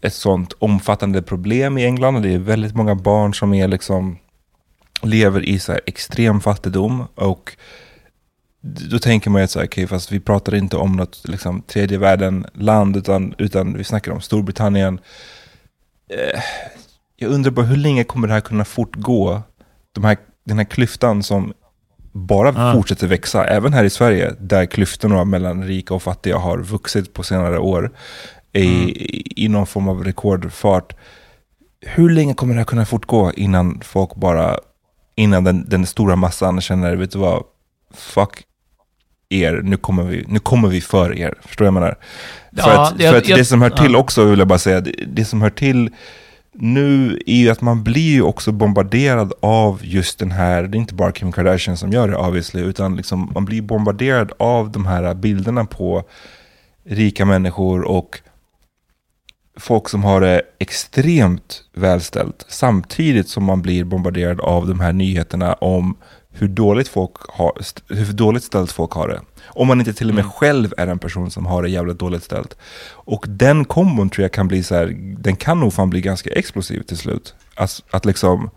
ett 0.00 0.14
sånt 0.14 0.52
omfattande 0.58 1.22
problem 1.22 1.78
i 1.78 1.84
England. 1.84 2.16
Och 2.16 2.22
det 2.22 2.34
är 2.34 2.38
väldigt 2.38 2.74
många 2.74 2.94
barn 2.94 3.34
som 3.34 3.54
är 3.54 3.68
liksom 3.68 4.18
lever 5.02 5.44
i 5.44 5.58
så 5.58 5.72
här 5.72 5.80
extrem 5.86 6.40
fattigdom. 6.40 7.04
Och 7.14 7.56
då 8.60 8.98
tänker 8.98 9.30
man 9.30 9.40
ju 9.40 9.44
att 9.44 9.50
så 9.50 9.58
här, 9.58 9.66
okay, 9.66 9.86
fast 9.86 10.12
vi 10.12 10.20
pratar 10.20 10.54
inte 10.54 10.76
om 10.76 10.96
något 10.96 11.28
liksom, 11.28 11.62
tredje 11.62 11.98
världen-land, 11.98 12.96
utan, 12.96 13.34
utan 13.38 13.74
vi 13.74 13.84
snackar 13.84 14.12
om 14.12 14.20
Storbritannien. 14.20 15.00
Eh, 16.08 16.40
jag 17.20 17.30
undrar 17.30 17.50
bara 17.50 17.66
hur 17.66 17.76
länge 17.76 18.04
kommer 18.04 18.28
det 18.28 18.34
här 18.34 18.40
kunna 18.40 18.64
fortgå? 18.64 19.42
De 19.92 20.04
här, 20.04 20.16
den 20.46 20.58
här 20.58 20.64
klyftan 20.64 21.22
som 21.22 21.52
bara 22.12 22.48
Ah. 22.70 22.72
fortsätter 22.72 23.06
växa, 23.06 23.44
även 23.44 23.72
här 23.72 23.84
i 23.84 23.90
Sverige, 23.90 24.34
där 24.40 24.66
klyftorna 24.66 25.24
mellan 25.24 25.64
rika 25.64 25.94
och 25.94 26.02
fattiga 26.02 26.36
har 26.38 26.58
vuxit 26.58 27.12
på 27.14 27.22
senare 27.22 27.58
år 27.58 27.90
i, 28.52 28.60
i, 28.60 29.44
i 29.44 29.48
någon 29.48 29.66
form 29.66 29.88
av 29.88 30.04
rekordfart. 30.04 30.96
Hur 31.80 32.10
länge 32.10 32.34
kommer 32.34 32.54
det 32.54 32.60
här 32.60 32.64
kunna 32.64 32.86
fortgå 32.86 33.32
innan 33.32 33.80
folk 33.84 34.14
bara, 34.14 34.58
innan 35.14 35.44
den, 35.44 35.64
den 35.68 35.86
stora 35.86 36.16
massan 36.16 36.60
känner, 36.60 36.96
vet 36.96 37.10
du 37.10 37.18
vad, 37.18 37.42
fuck 37.94 38.42
er, 39.28 39.60
nu 39.64 39.76
kommer 39.76 40.02
vi, 40.02 40.24
nu 40.28 40.38
kommer 40.38 40.68
vi 40.68 40.80
för 40.80 41.18
er. 41.18 41.34
Förstår 41.42 41.64
jag 41.66 41.72
vad 41.72 41.82
jag 41.82 41.86
menar? 41.86 41.96
För 42.64 42.72
Ja, 42.74 42.86
att, 42.88 43.00
jag- 43.00 43.10
för 43.12 43.18
att 43.18 43.28
jag- 43.28 43.38
det 43.38 43.44
som 43.44 43.62
hör 43.62 43.70
till 43.70 43.92
ja. 43.92 43.98
också, 43.98 44.24
vill 44.24 44.38
jag 44.38 44.48
bara 44.48 44.58
säga, 44.58 44.80
det, 44.80 44.92
det 45.06 45.24
som 45.24 45.42
hör 45.42 45.50
till 45.50 45.90
nu 46.60 47.22
är 47.26 47.36
ju 47.36 47.50
att 47.50 47.60
man 47.60 47.84
blir 47.84 48.12
ju 48.12 48.22
också 48.22 48.52
bombarderad 48.52 49.32
av 49.40 49.80
just 49.82 50.18
den 50.18 50.30
här, 50.30 50.62
det 50.62 50.76
är 50.76 50.80
inte 50.80 50.94
bara 50.94 51.12
Kim 51.12 51.32
Kardashian 51.32 51.76
som 51.76 51.92
gör 51.92 52.08
det 52.08 52.16
obviously, 52.16 52.62
utan 52.62 52.96
liksom 52.96 53.30
man 53.34 53.44
blir 53.44 53.62
bombarderad 53.62 54.32
av 54.38 54.70
de 54.70 54.86
här 54.86 55.14
bilderna 55.14 55.64
på 55.64 56.04
rika 56.84 57.24
människor 57.24 57.82
och 57.82 58.20
folk 59.56 59.88
som 59.88 60.04
har 60.04 60.20
det 60.20 60.42
extremt 60.58 61.64
välställt 61.74 62.44
samtidigt 62.48 63.28
som 63.28 63.44
man 63.44 63.62
blir 63.62 63.84
bombarderad 63.84 64.40
av 64.40 64.68
de 64.68 64.80
här 64.80 64.92
nyheterna 64.92 65.54
om 65.54 65.96
hur 66.32 66.48
dåligt, 66.48 66.88
folk 66.88 67.12
har, 67.28 67.52
hur 67.88 68.12
dåligt 68.12 68.44
ställt 68.44 68.72
folk 68.72 68.92
har 68.92 69.08
det. 69.08 69.20
Om 69.44 69.68
man 69.68 69.80
inte 69.80 69.92
till 69.92 70.08
och 70.08 70.14
med 70.14 70.26
själv 70.26 70.74
är 70.76 70.86
en 70.86 70.98
person 70.98 71.30
som 71.30 71.46
har 71.46 71.62
det 71.62 71.68
jävligt 71.68 71.98
dåligt 71.98 72.24
ställt. 72.24 72.56
Och 72.90 73.24
den 73.28 73.64
kombon 73.64 74.10
tror 74.10 74.22
jag 74.22 74.32
kan 74.32 74.48
bli 74.48 74.62
så 74.62 74.74
här, 74.74 74.96
den 75.18 75.36
kan 75.36 75.60
nog 75.60 75.72
fan 75.72 75.90
bli 75.90 76.00
ganska 76.00 76.30
explosiv 76.30 76.82
till 76.82 76.98
slut. 76.98 77.34
Att, 77.54 77.82
att 77.90 78.04
liksom, 78.04 78.50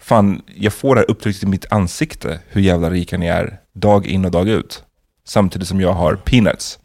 fan, 0.00 0.42
jag 0.56 0.72
får 0.72 0.94
det 0.94 1.00
här 1.00 1.10
upptryckt 1.10 1.42
i 1.42 1.46
mitt 1.46 1.72
ansikte 1.72 2.40
hur 2.48 2.60
jävla 2.60 2.90
rika 2.90 3.18
ni 3.18 3.26
är, 3.26 3.58
dag 3.74 4.06
in 4.06 4.24
och 4.24 4.30
dag 4.30 4.48
ut. 4.48 4.84
Samtidigt 5.26 5.68
som 5.68 5.80
jag 5.80 5.92
har 5.92 6.14
peanuts. 6.14 6.78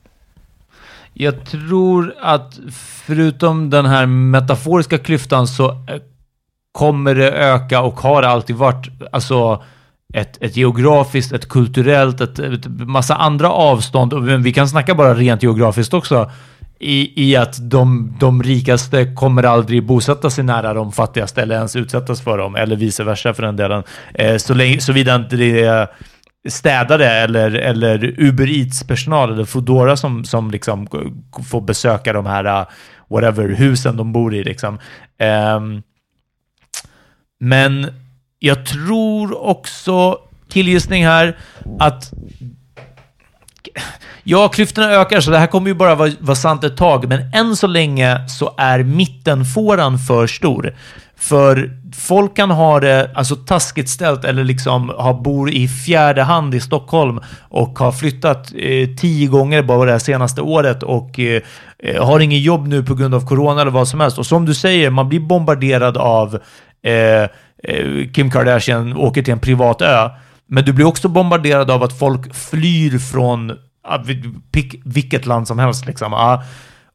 Jag 1.13 1.45
tror 1.45 2.15
att 2.21 2.59
förutom 3.05 3.69
den 3.69 3.85
här 3.85 4.05
metaforiska 4.05 4.97
klyftan 4.97 5.47
så 5.47 5.69
eh, 5.69 6.01
kommer 6.71 7.15
det 7.15 7.31
öka 7.31 7.81
och 7.81 7.99
har 7.99 8.23
alltid 8.23 8.55
varit 8.55 8.87
alltså 9.11 9.63
ett, 10.13 10.43
ett 10.43 10.57
geografiskt, 10.57 11.31
ett 11.31 11.49
kulturellt, 11.49 12.21
ett, 12.21 12.39
ett 12.39 12.67
massa 12.67 13.15
andra 13.15 13.51
avstånd. 13.51 14.13
Men 14.23 14.43
vi 14.43 14.53
kan 14.53 14.69
snacka 14.69 14.95
bara 14.95 15.13
rent 15.13 15.43
geografiskt 15.43 15.93
också. 15.93 16.31
I, 16.81 17.23
i 17.29 17.35
att 17.35 17.69
de, 17.69 18.13
de 18.19 18.43
rikaste 18.43 19.05
kommer 19.15 19.43
aldrig 19.43 19.85
bosätta 19.85 20.29
sig 20.29 20.43
nära 20.43 20.73
de 20.73 20.91
fattigaste 20.91 21.41
eller 21.41 21.55
ens 21.55 21.75
utsättas 21.75 22.21
för 22.21 22.37
dem, 22.37 22.55
eller 22.55 22.75
vice 22.75 23.03
versa 23.03 23.33
för 23.33 23.43
den 23.43 23.55
delen. 23.55 23.83
Eh, 24.13 24.37
så 24.37 24.53
länge, 24.53 24.81
såvida 24.81 25.15
inte 25.15 25.35
det 25.35 25.63
är 25.63 25.87
städare 26.49 27.05
eller, 27.05 27.51
eller 27.51 28.15
Uber 28.17 28.47
Eats-personal 28.47 29.33
eller 29.33 29.45
Foodora 29.45 29.97
som, 29.97 30.25
som 30.25 30.51
liksom 30.51 30.87
får 31.49 31.61
besöka 31.61 32.13
de 32.13 32.25
här 32.25 32.45
eh, 32.45 32.67
whatever 33.09 33.49
husen 33.49 33.97
de 33.97 34.13
bor 34.13 34.35
i. 34.35 34.43
Liksom. 34.43 34.79
Ehm, 35.17 35.81
men 37.39 37.87
jag 38.39 38.65
tror 38.65 39.43
också, 39.43 40.17
killgissning 40.49 41.05
här, 41.05 41.37
att 41.79 42.13
Ja, 44.23 44.47
klyftorna 44.47 44.91
ökar, 44.91 45.21
så 45.21 45.31
det 45.31 45.37
här 45.37 45.47
kommer 45.47 45.67
ju 45.67 45.73
bara 45.73 45.95
vara, 45.95 46.11
vara 46.19 46.35
sant 46.35 46.63
ett 46.63 46.77
tag, 46.77 47.09
men 47.09 47.33
än 47.33 47.55
så 47.55 47.67
länge 47.67 48.27
så 48.27 48.53
är 48.57 48.83
mittenfåran 48.83 49.97
för 49.97 50.27
stor. 50.27 50.73
För 51.17 51.71
folk 51.95 52.35
kan 52.35 52.51
ha 52.51 52.79
det 52.79 53.11
alltså, 53.15 53.35
taskigt 53.35 53.89
ställt 53.89 54.25
eller 54.25 54.43
liksom 54.43 54.89
ha, 54.89 55.13
bor 55.13 55.49
i 55.49 55.67
fjärde 55.67 56.23
hand 56.23 56.55
i 56.55 56.59
Stockholm 56.59 57.19
och 57.49 57.79
har 57.79 57.91
flyttat 57.91 58.53
eh, 58.55 58.89
tio 58.97 59.27
gånger 59.27 59.63
bara 59.63 59.85
det 59.85 59.91
här 59.91 59.99
senaste 59.99 60.41
året 60.41 60.83
och 60.83 61.19
eh, 61.19 61.41
eh, 61.83 62.05
har 62.05 62.19
ingen 62.19 62.39
jobb 62.39 62.67
nu 62.67 62.83
på 62.83 62.95
grund 62.95 63.15
av 63.15 63.27
corona 63.27 63.61
eller 63.61 63.71
vad 63.71 63.87
som 63.87 63.99
helst. 63.99 64.17
Och 64.17 64.25
som 64.25 64.45
du 64.45 64.53
säger, 64.53 64.89
man 64.89 65.09
blir 65.09 65.19
bombarderad 65.19 65.97
av 65.97 66.35
eh, 66.83 67.29
Eh, 67.63 68.11
Kim 68.13 68.31
Kardashian 68.31 68.97
åker 68.97 69.21
till 69.21 69.33
en 69.33 69.39
privat 69.39 69.81
ö. 69.81 70.09
Men 70.47 70.65
du 70.65 70.73
blir 70.73 70.85
också 70.85 71.07
bombarderad 71.07 71.71
av 71.71 71.83
att 71.83 71.99
folk 71.99 72.35
flyr 72.35 72.99
från 72.99 73.51
pick 74.51 74.81
vilket 74.85 75.25
land 75.25 75.47
som 75.47 75.59
helst. 75.59 75.85
Liksom. 75.85 76.37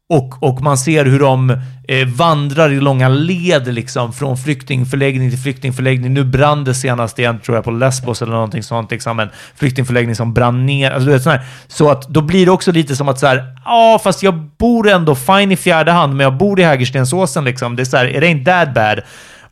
Och, 0.09 0.43
och 0.43 0.61
man 0.61 0.77
ser 0.77 1.05
hur 1.05 1.19
de 1.19 1.49
eh, 1.87 2.07
vandrar 2.07 2.71
i 2.71 2.79
långa 2.79 3.09
led 3.09 3.73
liksom, 3.73 4.13
från 4.13 4.37
flyktingförläggning 4.37 5.29
till 5.29 5.39
flyktingförläggning. 5.39 6.13
Nu 6.13 6.23
brann 6.23 6.63
det 6.63 6.73
senast 6.73 7.19
igen, 7.19 7.39
tror 7.39 7.57
jag, 7.57 7.63
på 7.63 7.71
Lesbos 7.71 8.21
eller 8.21 8.31
någonting 8.31 8.63
sånt. 8.63 8.91
Liksom, 8.91 9.19
en 9.19 9.29
flyktingförläggning 9.55 10.15
som 10.15 10.33
brann 10.33 10.65
ner. 10.65 10.91
Alltså, 10.91 11.05
du 11.05 11.11
vet, 11.11 11.23
sån. 11.23 11.37
Så 11.67 11.89
att 11.89 12.07
då 12.07 12.21
blir 12.21 12.45
det 12.45 12.51
också 12.51 12.71
lite 12.71 12.95
som 12.95 13.09
att 13.09 13.19
så 13.19 13.27
här, 13.27 13.55
ja, 13.65 13.99
fast 14.03 14.23
jag 14.23 14.33
bor 14.57 14.89
ändå 14.89 15.15
fine 15.15 15.51
i 15.51 15.55
fjärde 15.55 15.91
hand, 15.91 16.15
men 16.15 16.23
jag 16.23 16.37
bor 16.37 16.59
i 16.59 16.63
Hägerstensåsen. 16.63 17.43
Liksom. 17.43 17.75
Det 17.75 17.83
är 17.83 17.85
så 17.85 17.97
här, 17.97 18.17
it 18.17 18.23
ain't 18.23 18.45
that 18.45 18.73
bad. 18.73 19.01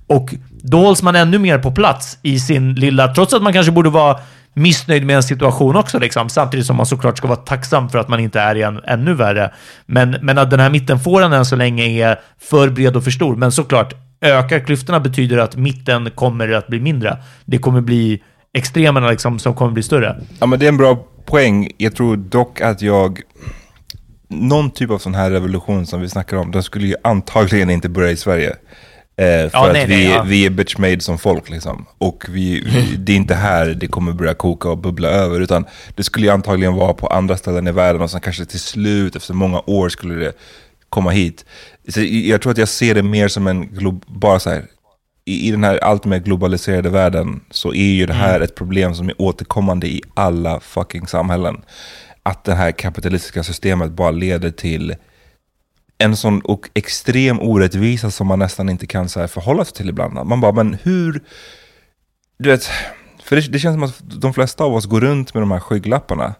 Och 0.07 0.33
då 0.63 0.77
hålls 0.77 1.03
man 1.03 1.15
ännu 1.15 1.39
mer 1.39 1.59
på 1.59 1.71
plats 1.71 2.17
i 2.21 2.39
sin 2.39 2.73
lilla, 2.73 3.07
trots 3.07 3.33
att 3.33 3.43
man 3.43 3.53
kanske 3.53 3.71
borde 3.71 3.89
vara 3.89 4.19
missnöjd 4.53 5.05
med 5.05 5.15
en 5.15 5.23
situation 5.23 5.75
också, 5.75 5.99
liksom, 5.99 6.29
samtidigt 6.29 6.65
som 6.65 6.75
man 6.75 6.85
såklart 6.85 7.17
ska 7.17 7.27
vara 7.27 7.39
tacksam 7.39 7.89
för 7.89 7.99
att 7.99 8.07
man 8.07 8.19
inte 8.19 8.39
är 8.39 8.55
i 8.55 8.61
en 8.61 8.79
ännu 8.87 9.13
värre. 9.13 9.53
Men, 9.85 10.17
men 10.21 10.37
att 10.37 10.49
den 10.51 10.59
här 10.59 10.69
mittenfåran 10.69 11.33
än 11.33 11.45
så 11.45 11.55
länge 11.55 11.85
är 11.85 12.19
för 12.41 12.69
bred 12.69 12.95
och 12.95 13.03
för 13.03 13.11
stor. 13.11 13.35
Men 13.35 13.51
såklart, 13.51 13.93
ökar 14.21 14.59
klyftorna 14.59 14.99
betyder 14.99 15.37
att 15.37 15.55
mitten 15.55 16.11
kommer 16.11 16.51
att 16.51 16.67
bli 16.67 16.79
mindre. 16.79 17.17
Det 17.45 17.57
kommer 17.57 17.81
bli 17.81 18.23
extremerna 18.53 19.09
liksom, 19.09 19.39
som 19.39 19.53
kommer 19.53 19.71
bli 19.71 19.83
större. 19.83 20.15
Ja, 20.39 20.45
men 20.45 20.59
det 20.59 20.65
är 20.65 20.69
en 20.69 20.77
bra 20.77 21.07
poäng. 21.25 21.71
Jag 21.77 21.95
tror 21.95 22.17
dock 22.17 22.61
att 22.61 22.81
jag... 22.81 23.19
Någon 24.29 24.71
typ 24.71 24.89
av 24.89 24.97
sån 24.97 25.15
här 25.15 25.31
revolution 25.31 25.85
som 25.85 26.01
vi 26.01 26.09
snackar 26.09 26.37
om, 26.37 26.51
den 26.51 26.63
skulle 26.63 26.87
ju 26.87 26.95
antagligen 27.03 27.69
inte 27.69 27.89
börja 27.89 28.11
i 28.11 28.15
Sverige. 28.15 28.55
Eh, 29.15 29.25
för 29.25 29.49
Ja, 29.53 29.67
att 29.67 29.73
nej, 29.73 29.85
vi, 29.87 29.95
nej, 29.95 30.09
ja. 30.09 30.23
vi 30.23 30.45
är 30.45 30.49
bitch 30.49 30.77
made 30.77 30.99
som 30.99 31.17
folk 31.17 31.49
liksom. 31.49 31.85
Och 31.97 32.25
vi, 32.29 32.59
vi, 32.59 32.95
det 32.97 33.11
är 33.11 33.15
inte 33.15 33.35
här 33.35 33.65
det 33.65 33.87
kommer 33.87 34.11
börja 34.11 34.33
koka 34.33 34.69
och 34.69 34.77
bubbla 34.77 35.07
över. 35.07 35.41
Utan 35.41 35.65
det 35.95 36.03
skulle 36.03 36.25
ju 36.25 36.31
antagligen 36.33 36.73
vara 36.73 36.93
på 36.93 37.07
andra 37.07 37.37
ställen 37.37 37.67
i 37.67 37.71
världen. 37.71 38.01
Och 38.01 38.11
sen 38.11 38.21
kanske 38.21 38.45
till 38.45 38.59
slut, 38.59 39.15
efter 39.15 39.33
många 39.33 39.61
år, 39.65 39.89
skulle 39.89 40.15
det 40.15 40.33
komma 40.89 41.09
hit. 41.11 41.45
Så 41.87 42.01
jag 42.01 42.41
tror 42.41 42.51
att 42.51 42.57
jag 42.57 42.69
ser 42.69 42.95
det 42.95 43.03
mer 43.03 43.27
som 43.27 43.47
en 43.47 43.69
bara 44.07 44.39
så 44.39 44.49
här. 44.49 44.65
I, 45.25 45.47
I 45.47 45.51
den 45.51 45.63
här 45.63 45.77
allt 45.77 46.05
mer 46.05 46.19
globaliserade 46.19 46.89
världen 46.89 47.41
så 47.51 47.73
är 47.73 47.93
ju 47.93 48.05
det 48.05 48.13
här 48.13 48.39
ett 48.39 48.55
problem 48.55 48.95
som 48.95 49.09
är 49.09 49.21
återkommande 49.21 49.87
i 49.87 50.01
alla 50.13 50.59
fucking 50.59 51.07
samhällen. 51.07 51.61
Att 52.23 52.43
det 52.43 52.53
här 52.53 52.71
kapitalistiska 52.71 53.43
systemet 53.43 53.91
bara 53.91 54.11
leder 54.11 54.51
till 54.51 54.95
en 55.97 56.15
sån 56.17 56.41
och 56.41 56.69
extrem 56.73 57.39
orättvisa 57.39 58.11
som 58.11 58.27
man 58.27 58.39
nästan 58.39 58.69
inte 58.69 58.87
kan 58.87 59.09
så 59.09 59.19
här 59.19 59.27
förhålla 59.27 59.65
sig 59.65 59.75
till 59.75 59.89
ibland. 59.89 60.13
Man 60.13 60.41
bara, 60.41 60.51
men 60.51 60.77
hur... 60.83 61.21
Du 62.37 62.49
vet, 62.49 62.69
för 63.23 63.35
det, 63.35 63.41
det 63.41 63.59
känns 63.59 63.75
som 63.75 63.83
att 63.83 64.21
de 64.21 64.33
flesta 64.33 64.63
av 64.63 64.73
oss 64.73 64.85
går 64.85 65.01
runt 65.01 65.33
med 65.33 65.43
de 65.43 65.51
här 65.51 65.59
skygglapparna. 65.59 66.35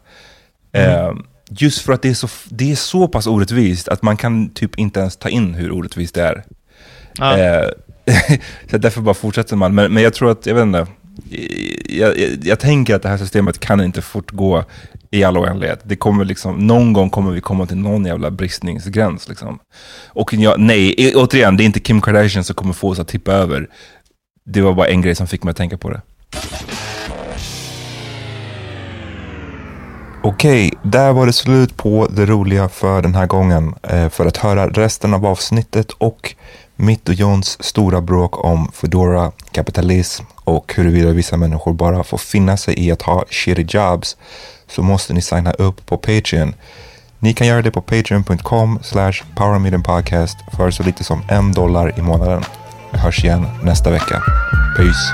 Eh, 0.72 1.14
just 1.50 1.82
för 1.82 1.94
att 1.94 2.02
det 2.02 2.10
är, 2.10 2.14
så, 2.14 2.28
det 2.50 2.72
är 2.72 2.76
så 2.76 3.08
pass 3.08 3.28
orättvist 3.28 3.88
att 3.88 4.02
man 4.02 4.18
kan 4.18 4.50
typ 4.50 4.80
inte 4.80 5.00
ens 5.00 5.18
ta 5.18 5.30
in 5.30 5.54
hur 5.54 5.72
orättvist 5.72 6.16
det 6.16 6.22
är. 6.22 6.44
Ja. 7.14 7.38
Eh, 7.38 7.70
så 8.72 8.78
därför 8.78 9.02
bara 9.02 9.14
fortsätter 9.14 9.56
man. 9.56 9.76
Men, 9.76 9.94
men 9.94 10.04
jag 10.04 10.14
tror 10.14 10.32
att, 10.32 10.46
jag 10.46 10.56
vet 10.56 10.64
inte, 10.64 10.88
jag, 11.90 12.18
jag, 12.18 12.30
jag 12.44 12.60
tänker 12.60 12.96
att 12.96 13.02
det 13.02 13.10
här 13.10 13.18
systemet 13.18 13.60
kan 13.60 13.82
inte 13.82 14.02
fortgå 14.02 14.64
i 15.14 15.24
all 15.24 15.38
oändlighet. 15.38 15.80
Det 15.84 15.96
kommer 15.96 16.26
liksom, 16.26 16.68
någon 16.68 16.94
gång 16.94 17.10
kommer 17.10 17.32
vi 17.32 17.42
komma 17.42 17.66
till 17.66 17.78
någon 17.78 18.06
jävla 18.06 18.32
bristningsgräns. 18.32 19.30
Liksom. 19.30 19.60
Och 20.08 20.34
jag, 20.34 20.60
nej, 20.60 21.14
återigen, 21.16 21.58
det 21.58 21.64
är 21.64 21.66
inte 21.66 21.80
Kim 21.80 22.02
Kardashian 22.02 22.44
som 22.44 22.56
kommer 22.56 22.74
få 22.74 22.90
oss 22.90 23.00
att 23.00 23.08
tippa 23.08 23.32
över. 23.32 23.68
Det 24.46 24.62
var 24.62 24.74
bara 24.74 24.88
en 24.88 25.02
grej 25.02 25.16
som 25.16 25.28
fick 25.28 25.44
mig 25.44 25.52
att 25.52 25.58
tänka 25.58 25.78
på 25.78 25.90
det. 25.90 26.02
Okej, 30.24 30.74
där 30.84 31.14
var 31.14 31.26
det 31.26 31.34
slut 31.34 31.78
på 31.78 32.08
det 32.12 32.26
roliga 32.26 32.70
för 32.70 33.02
den 33.02 33.16
här 33.16 33.28
gången. 33.28 33.76
Eh, 33.84 34.10
för 34.10 34.26
att 34.26 34.38
höra 34.38 34.68
resten 34.68 35.14
av 35.14 35.26
avsnittet 35.26 35.92
och 35.92 36.36
mitt 36.76 37.10
och 37.10 37.16
Johns 37.16 37.64
stora 37.64 38.02
bråk 38.02 38.46
om 38.46 38.72
Foodora, 38.74 39.32
kapitalism 39.52 40.24
och 40.36 40.74
huruvida 40.76 41.12
vissa 41.12 41.38
människor 41.38 41.74
bara 41.74 42.04
får 42.04 42.18
finna 42.18 42.58
sig 42.58 42.80
i 42.80 42.92
att 42.92 43.02
ha 43.02 43.26
shitty 43.30 43.66
jobs 43.70 44.18
så 44.68 44.84
måste 44.84 45.14
ni 45.14 45.22
signa 45.22 45.52
upp 45.52 45.86
på 45.86 45.98
Patreon. 45.98 46.54
Ni 47.20 47.34
kan 47.34 47.48
göra 47.48 47.62
det 47.62 47.72
på 47.72 47.82
patreon.com 47.82 48.80
slash 48.82 49.14
powermedianpodcast 49.36 50.38
för 50.58 50.72
så 50.72 50.84
lite 50.84 51.04
som 51.04 51.22
en 51.30 51.52
dollar 51.52 52.00
i 52.00 52.02
månaden. 52.02 52.44
Vi 52.92 53.00
hörs 53.00 53.24
igen 53.24 53.48
nästa 53.64 53.92
vecka. 53.92 54.22
Peace! 54.78 55.14